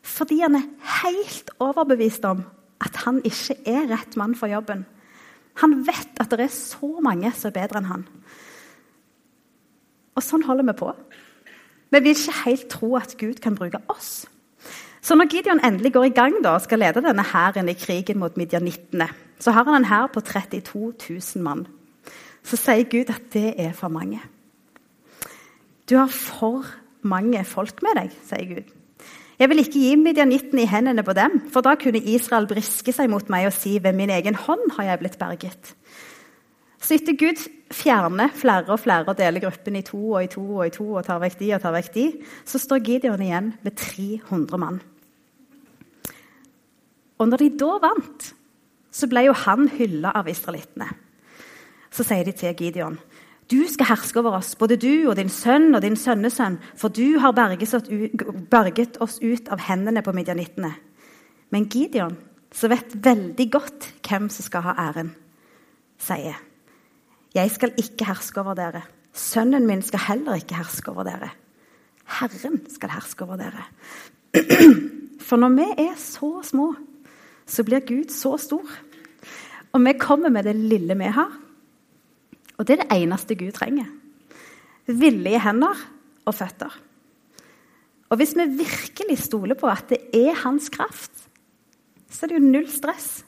Fordi 0.07 0.39
han 0.41 0.57
er 0.57 0.69
helt 1.03 1.51
overbevist 1.59 2.25
om 2.25 2.45
at 2.83 3.03
han 3.05 3.19
ikke 3.25 3.57
er 3.67 3.89
rett 3.91 4.17
mann 4.17 4.35
for 4.37 4.49
jobben. 4.49 4.85
Han 5.61 5.81
vet 5.87 6.21
at 6.21 6.31
det 6.33 6.47
er 6.47 6.53
så 6.53 6.89
mange 7.03 7.31
som 7.35 7.49
er 7.49 7.57
bedre 7.59 7.81
enn 7.81 7.91
han. 7.91 8.07
Og 10.17 10.25
sånn 10.25 10.45
holder 10.47 10.65
vi 10.69 10.77
på. 10.77 10.89
Vi 11.93 12.01
vil 12.03 12.17
ikke 12.17 12.41
helt 12.43 12.67
tro 12.73 12.95
at 12.99 13.15
Gud 13.19 13.41
kan 13.41 13.57
bruke 13.57 13.81
oss. 13.91 14.25
Så 15.01 15.15
når 15.15 15.29
Gideon 15.31 15.61
endelig 15.63 15.93
går 15.95 16.09
i 16.09 16.15
gang 16.15 16.39
da, 16.43 16.57
og 16.57 16.65
skal 16.65 16.81
lede 16.81 17.03
denne 17.05 17.23
hæren 17.23 17.69
i 17.71 17.77
krigen 17.77 18.19
mot 18.19 18.37
midjanittene, 18.37 19.07
så 19.39 19.53
har 19.53 19.67
han 19.67 19.81
en 19.81 19.89
hær 19.89 20.09
på 20.13 20.21
32 20.21 20.93
000 21.09 21.43
mann. 21.43 21.67
Så 22.43 22.57
sier 22.59 22.87
Gud 22.89 23.11
at 23.13 23.29
det 23.33 23.53
er 23.59 23.73
for 23.75 23.91
mange. 23.91 24.21
Du 25.89 25.97
har 25.97 26.11
for 26.11 26.65
mange 27.07 27.43
folk 27.45 27.81
med 27.85 28.01
deg, 28.01 28.17
sier 28.27 28.49
Gud. 28.49 28.73
Jeg 29.37 29.49
vil 29.51 29.61
ikke 29.61 29.79
gi 29.79 29.95
midjanitten 30.01 30.59
i 30.59 30.65
hendene 30.65 31.03
på 31.05 31.13
dem, 31.13 31.43
for 31.53 31.61
da 31.61 31.75
kunne 31.77 32.01
Israel 32.01 32.47
briske 32.49 32.93
seg 32.95 33.09
mot 33.11 33.27
meg 33.29 33.51
og 33.51 33.53
si 33.53 33.75
ved 33.83 33.93
min 33.93 34.09
egen 34.09 34.35
hånd 34.35 34.71
har 34.79 34.89
jeg 34.89 35.01
blitt 35.03 35.19
berget. 35.21 35.75
Så 36.81 36.95
etter 36.95 37.17
Gud 37.17 37.43
fjerner 37.73 38.33
flere 38.33 38.73
og 38.73 38.79
flere 38.81 39.05
og 39.11 39.17
deler 39.19 39.43
gruppen 39.43 39.77
i 39.77 39.83
to 39.85 39.99
og 39.99 40.23
i 40.23 40.31
to 40.31 40.41
og 40.41 40.65
i 40.65 40.73
to 40.73 40.85
og 40.87 41.05
tar 41.05 41.21
vekk 41.21 41.39
de 41.41 41.51
og 41.53 41.61
tar 41.61 41.75
vekk 41.75 41.93
de, 41.93 42.05
så 42.45 42.61
står 42.61 42.83
Gideon 42.85 43.23
igjen 43.25 43.53
med 43.65 43.77
300 43.77 44.61
mann. 44.61 44.81
Og 47.17 47.29
når 47.29 47.41
de 47.43 47.49
da 47.59 47.71
vant, 47.81 48.31
så 48.91 49.07
ble 49.09 49.27
jo 49.27 49.35
han 49.45 49.67
hylla 49.69 50.13
av 50.17 50.29
israelittene. 50.31 50.89
Så 51.91 52.05
sier 52.07 52.25
de 52.27 52.33
til 52.35 52.55
Gideon.: 52.55 52.97
Du 53.51 53.63
skal 53.67 53.89
herske 53.93 54.19
over 54.19 54.37
oss, 54.39 54.55
både 54.55 54.77
du 54.77 55.07
og 55.09 55.15
din 55.15 55.29
sønn 55.29 55.75
og 55.75 55.81
din 55.81 55.95
sønnesønn, 55.95 56.59
for 56.75 56.89
du 56.89 57.19
har 57.19 57.31
berget 57.31 58.97
oss 59.01 59.19
ut 59.21 59.49
av 59.49 59.63
hendene 59.69 60.03
på 60.03 60.11
midjanittene. 60.11 60.73
Men 61.51 61.69
Gideon, 61.71 62.17
som 62.51 62.69
vet 62.69 62.95
veldig 63.05 63.51
godt 63.51 63.93
hvem 64.07 64.29
som 64.29 64.43
skal 64.43 64.67
ha 64.67 64.75
æren, 64.89 65.15
sier, 65.99 66.35
Jeg 67.35 67.51
skal 67.51 67.73
ikke 67.77 68.05
herske 68.07 68.39
over 68.39 68.55
dere. 68.55 68.81
Sønnen 69.13 69.67
min 69.67 69.81
skal 69.81 69.99
heller 69.99 70.39
ikke 70.39 70.55
herske 70.55 70.89
over 70.91 71.03
dere. 71.03 71.29
Herren 72.07 72.61
skal 72.71 72.89
herske 72.89 73.25
over 73.25 73.37
dere. 73.37 73.65
For 75.27 75.37
når 75.37 75.49
vi 75.57 75.65
er 75.83 75.95
så 75.99 76.29
små, 76.43 76.71
så 77.47 77.63
blir 77.63 77.85
Gud 77.87 78.11
så 78.13 78.35
stor. 78.41 78.65
Og 79.73 79.83
vi 79.83 79.93
kommer 79.99 80.33
med 80.33 80.47
det 80.47 80.55
lille 80.57 80.97
vi 80.97 81.11
har. 81.15 81.31
Og 82.57 82.67
det 82.67 82.77
er 82.77 82.83
det 82.83 82.97
eneste 82.97 83.37
Gud 83.37 83.53
trenger. 83.55 83.87
Villige 84.87 85.41
hender 85.43 85.79
og 86.25 86.35
føtter. 86.35 86.73
Og 88.09 88.19
hvis 88.19 88.35
vi 88.37 88.45
virkelig 88.63 89.17
stoler 89.19 89.57
på 89.59 89.67
at 89.67 89.89
det 89.89 89.99
er 90.15 90.37
hans 90.43 90.69
kraft, 90.71 91.11
så 92.09 92.25
er 92.25 92.31
det 92.31 92.39
jo 92.39 92.45
null 92.45 92.69
stress. 92.71 93.25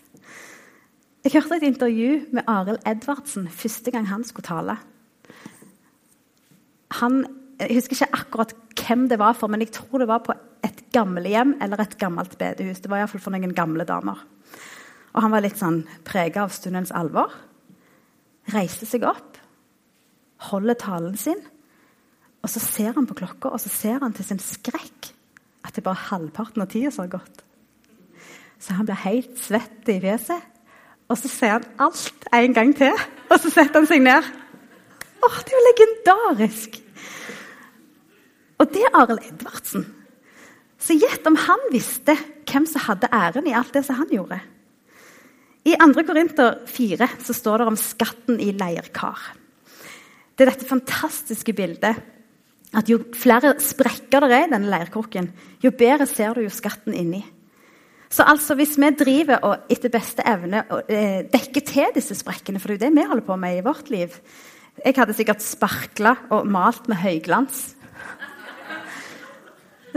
Jeg 1.24 1.34
hørte 1.36 1.58
et 1.60 1.68
intervju 1.68 2.22
med 2.32 2.48
Arild 2.48 2.80
Edvardsen 2.88 3.50
første 3.52 3.92
gang 3.92 4.08
han 4.08 4.24
skulle 4.24 4.48
tale. 4.48 4.78
Han, 7.02 7.26
jeg 7.60 7.76
husker 7.76 7.98
ikke 7.98 8.22
akkurat 8.22 8.54
hvem 8.80 9.08
det 9.12 9.20
var 9.20 9.36
for, 9.36 9.52
men 9.52 9.64
jeg 9.66 9.74
tror 9.76 10.00
det 10.00 10.08
var 10.08 10.24
på 10.24 10.36
et 10.64 10.84
gamlehjem 10.96 11.58
eller 11.62 11.84
et 11.84 11.98
gammelt 12.00 12.38
bedehus. 12.40 12.80
Det 12.80 12.92
var 12.92 13.02
iallfall 13.02 13.24
for 13.24 13.36
noen 13.36 13.56
gamle 13.56 13.86
damer. 13.88 14.22
Og 15.12 15.22
han 15.26 15.34
var 15.34 15.44
litt 15.44 15.60
sånn 15.60 15.82
prega 16.08 16.46
av 16.46 16.54
stundens 16.56 16.94
alvor. 16.96 17.34
Reiste 18.54 18.88
seg 18.88 19.04
opp, 19.08 19.38
holder 20.50 20.80
talen 20.80 21.18
sin, 21.20 21.42
og 22.40 22.52
så 22.52 22.62
ser 22.64 22.96
han 22.96 23.08
på 23.10 23.18
klokka, 23.20 23.52
og 23.52 23.60
så 23.62 23.72
ser 23.72 24.00
han 24.00 24.16
til 24.16 24.26
sin 24.26 24.40
skrekk 24.40 25.12
at 25.68 25.76
det 25.76 25.84
bare 25.84 26.08
halvparten 26.08 26.64
av 26.64 26.72
tida 26.72 26.94
som 26.96 27.04
har 27.04 27.18
gått. 27.20 27.44
Så 28.60 28.76
han 28.76 28.88
blir 28.88 29.04
helt 29.04 29.36
svett 29.40 29.92
i 29.92 30.00
fjeset, 30.00 30.40
og 31.10 31.20
så 31.20 31.32
ser 31.32 31.58
han 31.58 31.68
alt 31.82 32.30
en 32.36 32.56
gang 32.56 32.72
til. 32.78 32.96
Og 33.30 33.38
så 33.42 33.52
setter 33.52 33.82
han 33.82 33.90
seg 33.90 34.04
ned. 34.06 34.26
Åh, 35.26 35.42
det 35.44 35.52
er 35.52 35.58
jo 35.58 35.66
legendarisk! 35.68 36.80
Og 38.60 38.70
det 38.74 38.84
er 38.84 38.98
Arild 39.00 39.24
Edvardsen. 39.24 39.86
Så 40.80 40.96
gjett 40.96 41.26
om 41.28 41.38
han 41.40 41.66
visste 41.74 42.16
hvem 42.50 42.66
som 42.68 42.86
hadde 42.88 43.12
æren 43.14 43.48
i 43.48 43.56
alt 43.56 43.74
det 43.76 43.84
som 43.88 44.00
han 44.00 44.12
gjorde. 44.12 44.40
I 45.68 45.76
2. 45.76 46.06
Korinter 46.08 46.62
4 46.72 47.08
så 47.26 47.36
står 47.36 47.62
det 47.62 47.68
om 47.72 47.80
skatten 47.80 48.40
i 48.42 48.54
leirkar. 48.56 49.20
Det 50.36 50.46
er 50.46 50.54
dette 50.54 50.70
fantastiske 50.70 51.54
bildet 51.56 52.00
at 52.80 52.90
jo 52.90 53.00
flere 53.18 53.56
sprekker 53.64 54.24
det 54.24 54.36
er 54.38 54.46
i 54.46 54.52
denne 54.54 54.70
leirkroken, 54.70 55.32
jo 55.60 55.72
bedre 55.74 56.06
ser 56.08 56.38
du 56.38 56.46
jo 56.46 56.54
skatten 56.54 56.94
inni. 56.96 57.24
Så 58.10 58.26
altså, 58.26 58.56
hvis 58.58 58.78
vi 58.82 58.90
driver 58.98 59.44
og 59.46 59.70
etter 59.70 59.92
beste 59.94 60.26
evne 60.26 60.64
eh, 60.90 61.26
dekker 61.30 61.66
til 61.66 61.92
disse 61.94 62.18
sprekkene, 62.18 62.62
for 62.62 62.72
det 62.72 62.80
er 62.80 62.80
jo 62.80 62.86
det 62.88 62.96
vi 62.98 63.10
holder 63.10 63.26
på 63.28 63.38
med 63.38 63.58
i 63.58 63.66
vårt 63.66 63.92
liv 63.94 64.16
Jeg 64.80 64.96
hadde 64.96 65.14
sikkert 65.14 65.44
sparkla 65.44 66.14
og 66.32 66.48
malt 66.48 66.88
med 66.88 67.02
høyglans. 67.02 67.76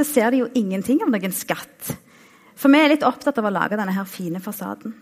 Så 0.03 0.09
ser 0.17 0.33
de 0.35 0.41
jo 0.41 0.49
ingenting 0.59 0.99
av 1.05 1.13
noen 1.15 1.31
skatt. 1.31 1.93
For 2.59 2.73
vi 2.73 2.81
er 2.83 2.91
litt 2.91 3.05
opptatt 3.07 3.37
av 3.39 3.47
å 3.47 3.53
lage 3.55 3.77
denne 3.79 3.95
her 3.95 4.09
fine 4.11 4.41
fasaden. 4.43 4.97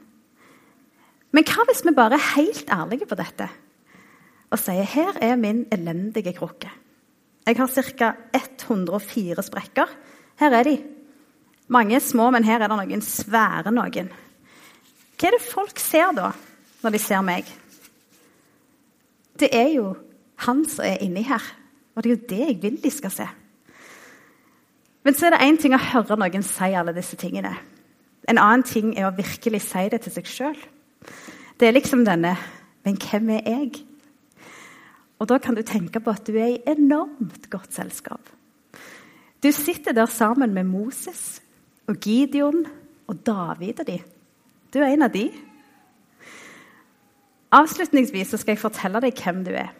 Men 1.32 1.46
hva 1.48 1.64
hvis 1.64 1.80
vi 1.86 1.94
bare 1.96 2.18
er 2.18 2.32
helt 2.34 2.68
ærlige 2.68 3.08
på 3.08 3.16
dette 3.16 3.46
og 4.50 4.60
sier 4.60 4.84
her 4.92 5.16
er 5.24 5.40
min 5.40 5.62
elendige 5.72 6.34
krukke? 6.36 6.68
Jeg 7.48 7.56
har 7.56 7.72
ca. 7.96 8.10
104 8.36 9.46
sprekker. 9.46 9.96
Her 10.36 10.58
er 10.58 10.68
de. 10.68 10.76
Mange 11.72 11.96
er 11.96 12.04
små, 12.04 12.28
men 12.34 12.44
her 12.44 12.60
er 12.60 12.68
det 12.68 12.76
noen 12.76 13.00
svære 13.00 13.72
noen. 13.72 14.12
Hva 15.16 15.30
er 15.30 15.38
det 15.38 15.42
folk 15.48 15.80
ser 15.80 16.12
da, 16.12 16.34
når 16.84 16.92
de 16.98 17.00
ser 17.08 17.24
meg? 17.24 17.48
Det 19.40 19.48
er 19.48 19.72
jo 19.78 19.94
han 20.44 20.66
som 20.68 20.84
er 20.84 21.00
inni 21.00 21.24
her. 21.24 21.54
Og 21.96 22.04
det 22.04 22.10
er 22.10 22.18
jo 22.18 22.26
det 22.34 22.42
jeg 22.50 22.64
vil 22.68 22.82
de 22.84 22.92
skal 22.92 23.16
se. 23.22 23.34
Men 25.04 25.16
så 25.16 25.26
er 25.26 25.34
det 25.34 25.44
én 25.46 25.58
ting 25.60 25.74
å 25.74 25.80
høre 25.80 26.18
noen 26.20 26.44
si 26.44 26.72
alle 26.76 26.94
disse 26.96 27.16
tingene. 27.20 27.54
En 28.28 28.38
annen 28.40 28.64
ting 28.66 28.92
er 28.98 29.08
å 29.08 29.16
virkelig 29.16 29.62
si 29.64 29.86
det 29.92 30.02
til 30.04 30.14
seg 30.18 30.28
sjøl. 30.28 30.58
Det 31.56 31.68
er 31.68 31.76
liksom 31.76 32.04
denne 32.06 32.36
Men 32.80 32.96
hvem 32.96 33.26
er 33.34 33.42
jeg? 33.44 33.82
Og 35.20 35.28
da 35.28 35.36
kan 35.36 35.52
du 35.52 35.60
tenke 35.60 36.00
på 36.00 36.14
at 36.14 36.24
du 36.24 36.38
er 36.40 36.54
i 36.54 36.62
enormt 36.72 37.50
godt 37.52 37.74
selskap. 37.76 38.30
Du 39.44 39.50
sitter 39.52 39.92
der 39.92 40.08
sammen 40.08 40.54
med 40.56 40.64
Moses 40.64 41.42
og 41.88 42.00
Gideon 42.00 42.64
og 43.04 43.20
David 43.26 43.82
og 43.84 43.86
de. 43.90 43.98
Du 44.72 44.78
er 44.80 44.94
en 44.94 45.04
av 45.04 45.12
de. 45.12 45.26
Avslutningsvis 47.52 48.32
skal 48.40 48.54
jeg 48.54 48.62
fortelle 48.62 49.04
deg 49.04 49.20
hvem 49.20 49.44
du 49.44 49.52
er. 49.52 49.74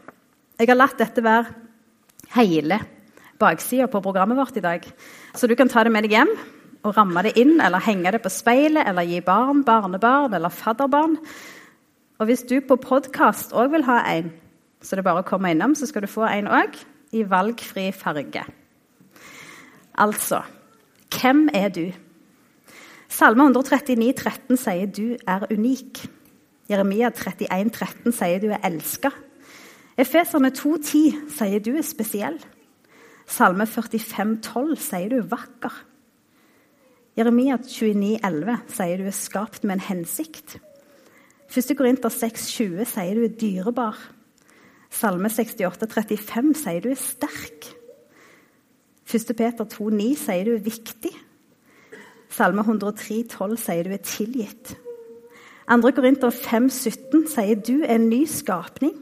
Jeg 0.61 0.68
har 0.68 0.76
latt 0.76 1.00
dette 1.00 1.24
være 1.24 1.54
hele 2.37 2.83
baksida 3.40 3.88
på 3.90 4.03
programmet 4.05 4.38
vårt 4.38 4.59
i 4.61 4.64
dag. 4.64 4.85
Så 5.35 5.48
du 5.48 5.57
kan 5.57 5.68
ta 5.68 5.85
det 5.85 5.92
med 5.92 6.07
deg 6.07 6.18
hjem 6.18 6.33
og 6.85 6.94
ramme 6.96 7.24
det 7.26 7.35
inn 7.40 7.59
eller 7.61 7.83
henge 7.85 8.12
det 8.12 8.22
på 8.24 8.33
speilet 8.33 8.88
eller 8.88 9.09
gi 9.09 9.20
barn, 9.24 9.64
barnebarn 9.64 10.37
eller 10.37 10.53
fadderbarn. 10.53 11.18
Og 12.20 12.29
hvis 12.29 12.44
du 12.48 12.59
på 12.61 12.76
podkast 12.81 13.55
òg 13.57 13.72
vil 13.74 13.87
ha 13.88 14.03
en, 14.12 14.31
så 14.81 14.96
det 14.96 15.03
er 15.03 15.11
bare 15.11 15.24
å 15.24 15.29
komme 15.29 15.53
innom, 15.53 15.74
så 15.76 15.88
skal 15.88 16.05
du 16.05 16.11
få 16.11 16.24
en 16.29 16.48
òg 16.48 16.76
i 17.16 17.24
valgfri 17.29 17.90
farge. 17.96 18.44
Altså 20.00 20.42
hvem 21.11 21.48
er 21.55 21.68
du? 21.68 21.87
Salme 23.11 23.42
139, 23.48 24.12
13 24.14 24.61
sier 24.61 24.87
du 24.87 25.16
er 25.29 25.48
unik. 25.50 26.05
Jeremia 26.70 27.11
31, 27.11 27.72
13 27.74 28.14
sier 28.14 28.38
du 28.40 28.53
er 28.55 28.62
elska. 28.64 29.11
Efeserne 29.98 30.53
2,10 30.55 31.18
sier 31.35 31.64
du 31.64 31.74
er 31.74 31.85
spesiell. 31.85 32.38
Salme 33.30 33.62
45, 33.62 34.40
12 34.42 34.80
sier 34.82 35.12
du 35.12 35.20
er 35.20 35.28
vakker. 35.30 35.74
Jeremia 37.14 37.60
29, 37.62 38.16
11 38.26 38.56
sier 38.74 38.98
du 38.98 39.06
er 39.06 39.14
skapt 39.14 39.62
med 39.62 39.78
en 39.78 39.84
hensikt. 39.86 40.56
1. 41.50 41.70
Korinter 41.78 42.10
6, 42.10 42.48
20 42.56 42.88
sier 42.90 43.14
du 43.14 43.28
er 43.28 43.36
dyrebar. 43.38 44.00
Salme 44.90 45.30
68, 45.30 45.86
35 45.94 46.58
sier 46.58 46.82
du 46.82 46.90
er 46.90 46.98
sterk. 46.98 47.70
1. 49.06 49.32
Peter 49.38 49.70
2, 49.78 49.88
9 49.94 50.10
sier 50.24 50.50
du 50.50 50.52
er 50.56 50.66
viktig. 50.66 51.14
Salme 52.34 52.66
103, 52.66 53.22
12 53.30 53.56
sier 53.62 53.86
du 53.86 53.94
er 53.94 54.04
tilgitt. 54.10 54.74
2. 55.70 55.94
Korinter 55.94 56.34
5, 56.34 56.70
17 56.82 57.26
sier 57.30 57.62
du 57.62 57.76
er 57.84 57.94
en 57.94 58.10
ny 58.10 58.24
skapning. 58.26 58.98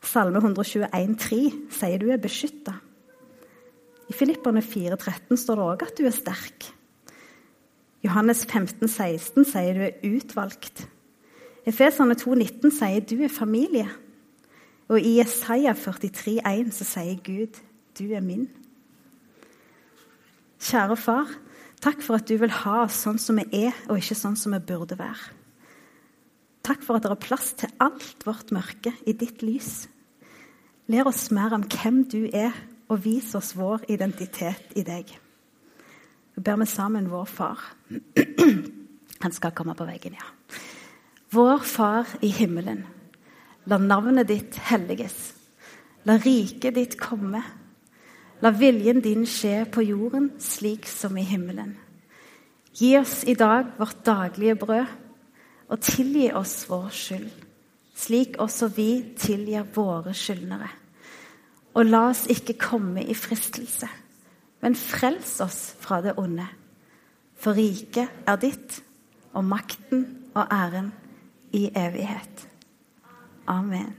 Salme 0.00 0.40
121, 0.40 1.16
3 1.28 1.46
sier 1.76 2.00
du 2.00 2.08
er 2.08 2.24
beskytta. 2.24 2.80
I 4.08 4.16
Filipperne 4.16 4.62
4,13 4.64 5.36
står 5.36 5.58
det 5.58 5.64
òg 5.64 5.84
at 5.84 5.98
du 5.98 6.06
er 6.08 6.14
sterk. 6.16 6.70
Johannes 8.04 8.44
15, 8.46 8.86
16 8.88 9.48
sier 9.48 9.74
du 9.74 9.82
er 9.84 9.98
utvalgt. 10.16 10.86
Efeserne 11.68 12.16
2,19 12.16 12.72
sier 12.72 13.04
du 13.04 13.18
er 13.24 13.32
familie. 13.32 13.88
Og 14.88 15.02
i 15.02 15.18
Jesaja 15.18 15.74
43, 15.76 16.40
43,1 16.40 16.70
så 16.72 16.86
sier 16.88 17.18
Gud, 17.24 17.58
du 17.98 18.06
er 18.14 18.24
min. 18.24 18.46
Kjære 20.58 20.96
far, 20.98 21.34
takk 21.82 22.00
for 22.02 22.16
at 22.16 22.30
du 22.30 22.38
vil 22.40 22.54
ha 22.64 22.84
oss 22.86 23.02
sånn 23.04 23.20
som 23.20 23.36
vi 23.38 23.44
er, 23.66 23.76
og 23.90 24.00
ikke 24.00 24.16
sånn 24.18 24.38
som 24.38 24.56
vi 24.56 24.62
burde 24.70 24.96
være. 24.98 25.36
Takk 26.64 26.82
for 26.84 26.98
at 26.98 27.04
det 27.04 27.12
er 27.12 27.20
plass 27.20 27.52
til 27.60 27.70
alt 27.84 28.24
vårt 28.26 28.50
mørke 28.54 28.94
i 29.06 29.14
ditt 29.16 29.44
lys. 29.44 29.86
Lær 30.88 31.10
oss 31.10 31.28
mer 31.34 31.54
om 31.56 31.66
hvem 31.68 32.02
du 32.08 32.22
er, 32.32 32.56
og 32.88 33.04
vis 33.04 33.34
oss 33.36 33.54
vår 33.56 33.84
identitet 33.92 34.72
i 34.76 34.84
deg. 34.86 35.10
Vi 36.34 36.42
ber 36.44 36.60
vi 36.60 36.66
sammen 36.70 37.10
vår 37.10 37.24
far. 37.28 37.62
Han 39.24 39.34
skal 39.34 39.52
komme 39.56 39.74
på 39.74 39.86
veggen, 39.88 40.14
ja. 40.14 40.28
Vår 41.34 41.58
Far 41.66 42.06
i 42.24 42.30
himmelen. 42.32 42.84
La 43.68 43.76
navnet 43.76 44.30
ditt 44.30 44.56
helliges. 44.70 45.34
La 46.08 46.16
riket 46.16 46.78
ditt 46.78 46.96
komme. 46.96 47.42
La 48.40 48.52
viljen 48.54 49.02
din 49.04 49.26
skje 49.28 49.66
på 49.68 49.82
jorden 49.84 50.30
slik 50.40 50.86
som 50.88 51.18
i 51.18 51.26
himmelen. 51.26 51.74
Gi 52.78 52.94
oss 52.96 53.24
i 53.26 53.34
dag 53.34 53.74
vårt 53.76 54.04
daglige 54.06 54.56
brød, 54.56 54.96
og 55.68 55.80
tilgi 55.84 56.30
oss 56.32 56.62
vår 56.70 56.88
skyld, 56.94 57.32
slik 57.98 58.38
også 58.40 58.70
vi 58.72 58.90
tilgir 59.18 59.66
våre 59.74 60.14
skyldnere 60.16 60.70
og 61.78 61.86
la 61.86 62.08
oss 62.10 62.24
ikke 62.30 62.56
komme 62.58 63.04
i 63.06 63.14
fristelse, 63.14 63.86
men 64.64 64.74
frels 64.74 65.36
oss 65.44 65.60
fra 65.78 66.00
det 66.02 66.16
onde. 66.18 66.46
For 67.38 67.54
riket 67.54 68.10
er 68.26 68.40
ditt, 68.42 68.80
og 69.38 69.44
makten 69.46 70.02
og 70.34 70.48
æren 70.50 70.90
i 71.54 71.68
evighet. 71.76 72.48
Amen. 73.46 73.94